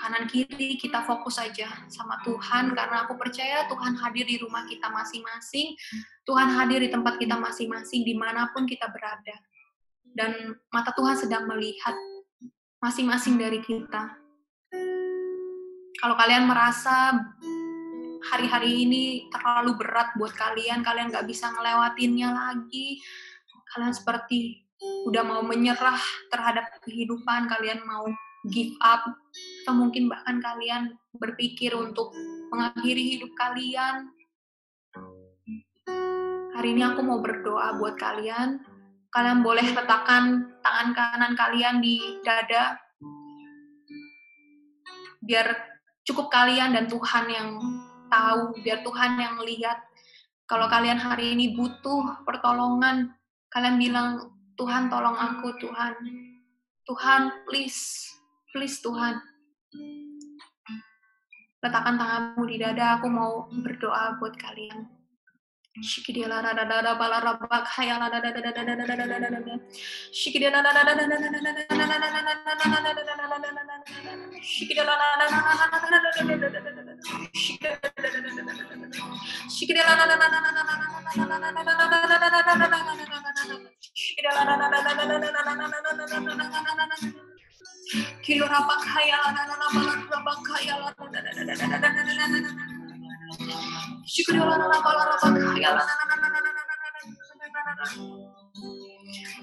kanan 0.00 0.24
kiri, 0.24 0.80
kita 0.80 1.04
fokus 1.04 1.36
aja 1.36 1.68
sama 1.92 2.16
Tuhan 2.24 2.72
karena 2.72 3.04
aku 3.04 3.20
percaya 3.20 3.68
Tuhan 3.68 4.00
hadir 4.00 4.24
di 4.24 4.40
rumah 4.40 4.64
kita 4.64 4.88
masing-masing, 4.88 5.76
Tuhan 6.24 6.48
hadir 6.56 6.80
di 6.80 6.88
tempat 6.88 7.20
kita 7.20 7.36
masing-masing 7.36 8.00
di 8.08 8.16
mana 8.16 8.48
pun 8.56 8.64
kita 8.64 8.88
berada. 8.88 9.36
Dan 10.10 10.56
mata 10.72 10.96
Tuhan 10.96 11.20
sedang 11.20 11.44
melihat 11.44 11.94
masing-masing 12.80 13.36
dari 13.36 13.60
kita. 13.60 14.16
Kalau 16.00 16.16
kalian 16.16 16.48
merasa 16.48 17.12
hari-hari 18.32 18.88
ini 18.88 19.28
terlalu 19.28 19.76
berat 19.76 20.16
buat 20.16 20.32
kalian, 20.32 20.80
kalian 20.80 21.12
nggak 21.12 21.28
bisa 21.28 21.52
ngelewatinnya 21.52 22.32
lagi, 22.32 23.04
kalian 23.76 23.92
seperti 23.92 24.64
udah 24.80 25.20
mau 25.20 25.44
menyerah 25.44 26.00
terhadap 26.32 26.72
kehidupan, 26.80 27.52
kalian 27.52 27.84
mau 27.84 28.08
give 28.48 28.72
up, 28.80 29.04
atau 29.70 29.86
mungkin 29.86 30.10
bahkan 30.10 30.42
kalian 30.42 30.98
berpikir 31.14 31.78
untuk 31.78 32.10
mengakhiri 32.50 33.14
hidup 33.14 33.30
kalian. 33.38 34.10
Hari 36.58 36.74
ini 36.74 36.82
aku 36.82 37.06
mau 37.06 37.22
berdoa 37.22 37.78
buat 37.78 37.94
kalian. 37.94 38.66
Kalian 39.14 39.46
boleh 39.46 39.62
letakkan 39.70 40.58
tangan 40.58 40.90
kanan 40.90 41.38
kalian 41.38 41.78
di 41.78 42.02
dada. 42.26 42.82
Biar 45.22 45.54
cukup 46.02 46.34
kalian 46.34 46.74
dan 46.74 46.90
Tuhan 46.90 47.30
yang 47.30 47.62
tahu, 48.10 48.58
biar 48.66 48.82
Tuhan 48.82 49.22
yang 49.22 49.38
melihat. 49.38 49.78
Kalau 50.50 50.66
kalian 50.66 50.98
hari 50.98 51.38
ini 51.38 51.54
butuh 51.54 52.26
pertolongan, 52.26 53.14
kalian 53.54 53.78
bilang, 53.78 54.34
Tuhan 54.58 54.90
tolong 54.90 55.14
aku 55.14 55.54
Tuhan. 55.62 55.94
Tuhan 56.90 57.46
please, 57.46 58.10
please 58.50 58.82
Tuhan. 58.82 59.29
Letakkan 61.60 62.00
tanganmu 62.00 62.42
di 62.48 62.56
dada, 62.56 62.96
aku 62.98 63.06
mau 63.12 63.46
berdoa 63.52 64.16
buat 64.18 64.34
kalian. 64.34 65.00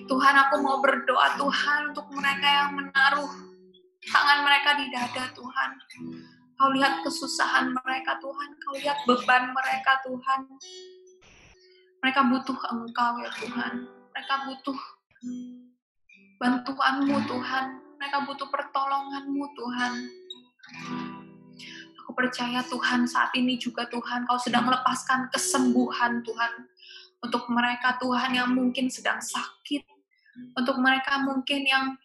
Tuhan 0.08 0.34
aku 0.48 0.56
mau 0.64 0.80
berdoa 0.80 1.36
Tuhan 1.36 1.92
untuk 1.92 2.08
mereka 2.16 2.48
yang 2.48 2.72
menaruh 2.80 3.28
tangan 4.08 4.40
mereka 4.48 4.80
di 4.80 4.86
dada 4.96 5.24
Tuhan. 5.36 5.70
Kau 6.58 6.72
lihat 6.74 7.04
kesusahan 7.04 7.76
mereka 7.76 8.18
Tuhan, 8.18 8.50
kau 8.64 8.74
lihat 8.80 8.98
beban 9.04 9.52
mereka 9.52 10.00
Tuhan. 10.08 10.40
Mereka 12.00 12.22
butuh 12.32 12.58
Engkau 12.72 13.14
ya 13.20 13.32
Tuhan. 13.36 13.74
Mereka 14.16 14.36
butuh 14.48 14.80
bantuanmu 16.40 17.18
Tuhan. 17.28 17.87
Mereka 18.08 18.24
butuh 18.24 18.48
pertolonganmu 18.48 19.46
Tuhan. 19.52 19.94
Aku 22.00 22.16
percaya 22.16 22.64
Tuhan 22.64 23.04
saat 23.04 23.36
ini 23.36 23.60
juga 23.60 23.84
Tuhan 23.84 24.24
kau 24.24 24.40
sedang 24.40 24.64
melepaskan 24.64 25.28
kesembuhan 25.28 26.24
Tuhan. 26.24 26.72
Untuk 27.20 27.52
mereka 27.52 28.00
Tuhan 28.00 28.32
yang 28.32 28.56
mungkin 28.56 28.88
sedang 28.88 29.20
sakit. 29.20 29.84
Untuk 30.56 30.80
mereka 30.80 31.20
mungkin 31.20 31.68
yang 31.68 32.00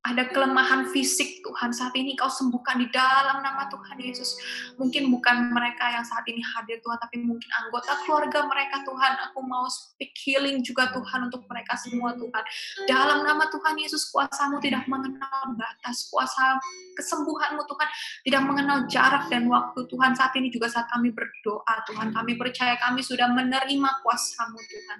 ada 0.00 0.32
kelemahan 0.32 0.88
fisik 0.88 1.44
Tuhan 1.44 1.76
saat 1.76 1.92
ini 1.92 2.16
kau 2.16 2.32
sembuhkan 2.32 2.80
di 2.80 2.88
dalam 2.88 3.44
nama 3.44 3.68
Tuhan 3.68 4.00
Yesus. 4.00 4.32
Mungkin 4.80 5.12
bukan 5.12 5.52
mereka 5.52 5.92
yang 5.92 6.00
saat 6.08 6.24
ini 6.24 6.40
hadir 6.40 6.80
Tuhan 6.80 6.96
tapi 6.96 7.20
mungkin 7.20 7.44
anggota 7.60 8.00
keluarga 8.08 8.48
mereka 8.48 8.80
Tuhan. 8.80 9.12
Aku 9.28 9.44
mau 9.44 9.68
speak 9.68 10.16
healing 10.24 10.64
juga 10.64 10.88
Tuhan 10.96 11.28
untuk 11.28 11.44
mereka 11.52 11.76
semua 11.76 12.16
Tuhan. 12.16 12.44
Dalam 12.88 13.28
nama 13.28 13.44
Tuhan 13.52 13.76
Yesus 13.76 14.08
kuasamu 14.08 14.56
tidak 14.64 14.88
mengenal 14.88 15.52
batas 15.52 16.08
kuasa 16.08 16.56
kesembuhanmu 16.96 17.60
Tuhan 17.68 17.88
tidak 18.24 18.42
mengenal 18.48 18.78
jarak 18.88 19.28
dan 19.28 19.52
waktu 19.52 19.84
Tuhan. 19.84 20.16
Saat 20.16 20.32
ini 20.40 20.48
juga 20.48 20.72
saat 20.72 20.88
kami 20.88 21.12
berdoa 21.12 21.76
Tuhan 21.84 22.16
kami 22.16 22.40
percaya 22.40 22.80
kami 22.80 23.04
sudah 23.04 23.28
menerima 23.36 23.90
kuasamu 24.00 24.56
Tuhan. 24.64 24.98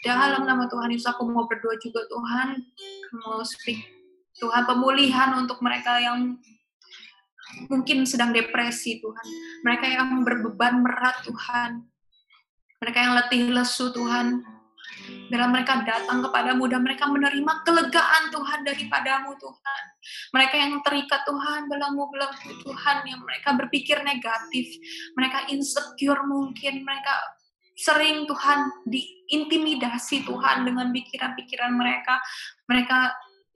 Dalam 0.00 0.48
nama 0.48 0.64
Tuhan 0.64 0.96
Yesus 0.96 1.12
aku 1.12 1.28
mau 1.28 1.44
berdoa 1.44 1.76
juga 1.76 2.08
Tuhan. 2.08 2.56
Mau 3.20 3.44
speak 3.44 3.99
Tuhan 4.40 4.64
pemulihan 4.64 5.36
untuk 5.36 5.60
mereka 5.60 6.00
yang 6.00 6.40
mungkin 7.68 8.08
sedang 8.08 8.32
depresi 8.32 8.98
Tuhan. 8.98 9.26
Mereka 9.66 9.86
yang 9.86 10.24
berbeban 10.24 10.80
berat 10.80 11.20
Tuhan. 11.28 11.84
Mereka 12.80 12.98
yang 12.98 13.12
letih 13.20 13.52
lesu 13.52 13.92
Tuhan. 13.92 14.40
Bila 15.30 15.46
mereka 15.46 15.84
datang 15.84 16.24
kepadamu 16.24 16.66
dan 16.66 16.80
mereka 16.82 17.06
menerima 17.06 17.62
kelegaan 17.62 18.32
Tuhan 18.32 18.58
daripadamu 18.64 19.36
Tuhan. 19.38 19.82
Mereka 20.32 20.54
yang 20.56 20.72
terikat 20.80 21.22
Tuhan, 21.28 21.68
belenggu-belenggu 21.68 22.64
Tuhan, 22.64 22.96
yang 23.04 23.20
mereka 23.22 23.52
berpikir 23.54 24.00
negatif. 24.00 24.66
Mereka 25.14 25.52
insecure 25.52 26.24
mungkin, 26.24 26.82
mereka 26.82 27.14
sering 27.76 28.24
Tuhan 28.24 28.84
diintimidasi 28.88 30.24
Tuhan 30.24 30.68
dengan 30.68 30.88
pikiran-pikiran 30.90 31.72
mereka. 31.76 32.18
Mereka 32.66 32.98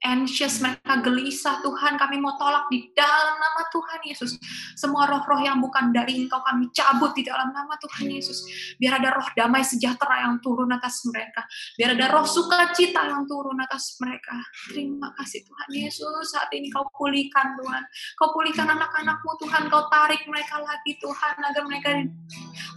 anxious, 0.03 0.59
mereka 0.59 0.99
gelisah, 1.01 1.63
Tuhan 1.63 1.95
kami 1.95 2.19
mau 2.19 2.35
tolak 2.35 2.67
di 2.67 2.91
dalam 2.91 3.35
nama 3.39 3.61
Tuhan 3.71 4.01
Yesus. 4.05 4.37
Semua 4.75 5.07
roh-roh 5.07 5.39
yang 5.39 5.63
bukan 5.63 5.95
dari 5.95 6.25
Engkau 6.25 6.41
kami 6.43 6.69
cabut 6.75 7.15
di 7.15 7.23
dalam 7.23 7.55
nama 7.55 7.73
Tuhan 7.79 8.11
Yesus. 8.11 8.43
Biar 8.75 8.99
ada 8.99 9.15
roh 9.15 9.27
damai 9.33 9.63
sejahtera 9.63 10.27
yang 10.27 10.43
turun 10.43 10.69
atas 10.73 11.05
mereka. 11.07 11.47
Biar 11.79 11.95
ada 11.95 12.11
roh 12.11 12.27
sukacita 12.27 13.07
yang 13.07 13.23
turun 13.25 13.57
atas 13.61 13.97
mereka. 14.01 14.37
Terima 14.69 15.13
kasih 15.15 15.41
Tuhan 15.47 15.69
Yesus. 15.71 16.25
Saat 16.33 16.51
ini 16.53 16.69
kau 16.69 16.85
pulihkan 16.93 17.55
Tuhan. 17.61 17.83
Kau 18.19 18.29
pulihkan 18.35 18.67
anak-anakmu 18.69 19.31
Tuhan. 19.41 19.71
Kau 19.71 19.87
tarik 19.89 20.21
mereka 20.27 20.59
lagi 20.61 20.97
Tuhan. 20.99 21.35
Agar 21.45 21.63
mereka 21.65 21.89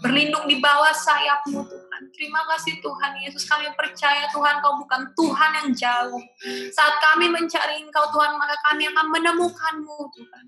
berlindung 0.00 0.46
di 0.46 0.60
bawah 0.62 0.94
sayapmu 0.94 1.60
Tuhan. 1.66 1.87
Terima 2.14 2.40
kasih 2.54 2.78
Tuhan 2.78 3.12
Yesus. 3.22 3.44
Kami 3.48 3.66
percaya 3.74 4.30
Tuhan 4.30 4.62
kau 4.62 4.78
bukan 4.78 5.10
Tuhan 5.18 5.50
yang 5.62 5.68
jauh. 5.74 6.22
Saat 6.70 7.02
kami 7.02 7.30
mencari 7.32 7.82
Engkau 7.82 8.06
Tuhan, 8.14 8.38
maka 8.38 8.54
kami 8.70 8.86
akan 8.90 9.06
menemukanmu 9.10 9.98
Tuhan. 10.14 10.44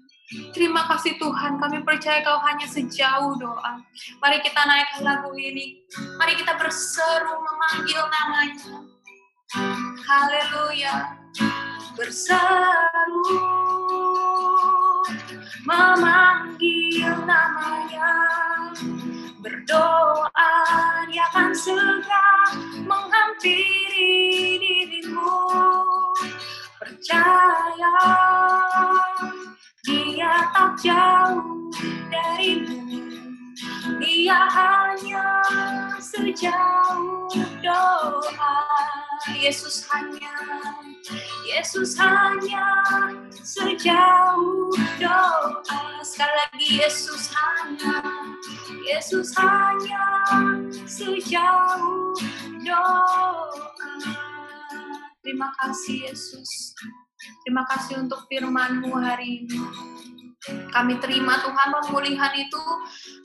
Terima 0.54 0.86
kasih 0.86 1.18
Tuhan, 1.18 1.58
kami 1.58 1.82
percaya 1.82 2.22
Kau 2.22 2.38
hanya 2.46 2.62
sejauh 2.62 3.34
doa. 3.34 3.82
Mari 4.22 4.38
kita 4.46 4.62
naik 4.62 5.02
lagu 5.02 5.34
ini. 5.34 5.82
Mari 6.22 6.38
kita 6.38 6.54
berseru 6.54 7.34
memanggil 7.42 7.98
namanya. 7.98 8.86
Haleluya. 10.06 11.18
Berseru 11.98 13.26
memanggil 15.66 17.10
namanya. 17.26 18.10
Berdoa 19.40 20.53
dia 21.09 21.24
akan 21.33 21.57
segera 21.57 22.29
menghampiri 22.85 24.61
dirimu. 24.61 25.40
Percaya 26.77 27.96
dia 29.81 30.44
tak 30.52 30.77
jauh 30.85 31.73
darimu. 32.12 33.00
Dia 33.96 34.44
hanya 34.52 35.40
sejauh 35.96 37.33
doa. 37.64 38.56
Yesus 39.40 39.88
hanya 39.88 40.37
Yesus 41.48 41.96
hanya 41.96 42.69
sejauh 43.40 44.69
doa. 45.00 45.81
Sekali 46.04 46.35
lagi 46.37 46.69
Yesus 46.85 47.33
hanya 47.33 48.04
Yesus 48.90 49.30
hanya 49.38 50.02
sejauh 50.82 52.10
doa 52.66 53.46
Terima 55.20 55.52
kasih 55.62 56.10
Yesus. 56.10 56.74
Terima 57.46 57.62
kasih 57.70 58.02
untuk 58.02 58.26
firman-Mu 58.26 58.90
hari 58.98 59.46
ini. 59.46 59.60
Kami 60.72 60.98
terima 60.98 61.38
Tuhan 61.44 61.70
pemulihan 61.70 62.32
itu, 62.34 62.64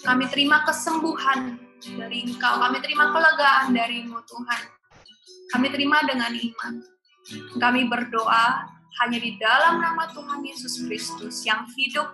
kami 0.03 0.27
terima 0.27 0.67
kesembuhan 0.67 1.55
dari 1.95 2.27
Engkau, 2.27 2.61
kami 2.61 2.83
terima 2.83 3.09
kelegaan 3.15 3.73
darimu 3.73 4.19
Tuhan. 4.27 4.61
Kami 5.55 5.67
terima 5.71 6.03
dengan 6.03 6.35
iman. 6.35 6.73
Kami 7.57 7.81
berdoa 7.87 8.69
hanya 9.01 9.17
di 9.17 9.39
dalam 9.39 9.79
nama 9.81 10.11
Tuhan 10.11 10.43
Yesus 10.43 10.83
Kristus 10.85 11.47
yang 11.47 11.63
hidup, 11.73 12.11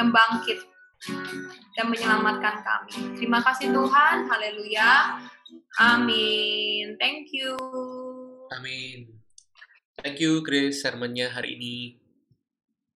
yang 0.00 0.08
bangkit, 0.10 0.71
dan 1.72 1.86
menyelamatkan 1.88 2.62
kami. 2.62 3.16
Terima 3.18 3.40
kasih 3.42 3.72
Tuhan, 3.72 4.28
haleluya. 4.28 5.22
Amin. 5.80 6.96
Thank 7.00 7.32
you. 7.32 7.56
Amin. 8.52 9.08
Thank 10.02 10.18
you 10.20 10.42
Grace 10.44 10.82
sermonnya 10.82 11.30
hari 11.32 11.56
ini. 11.56 12.01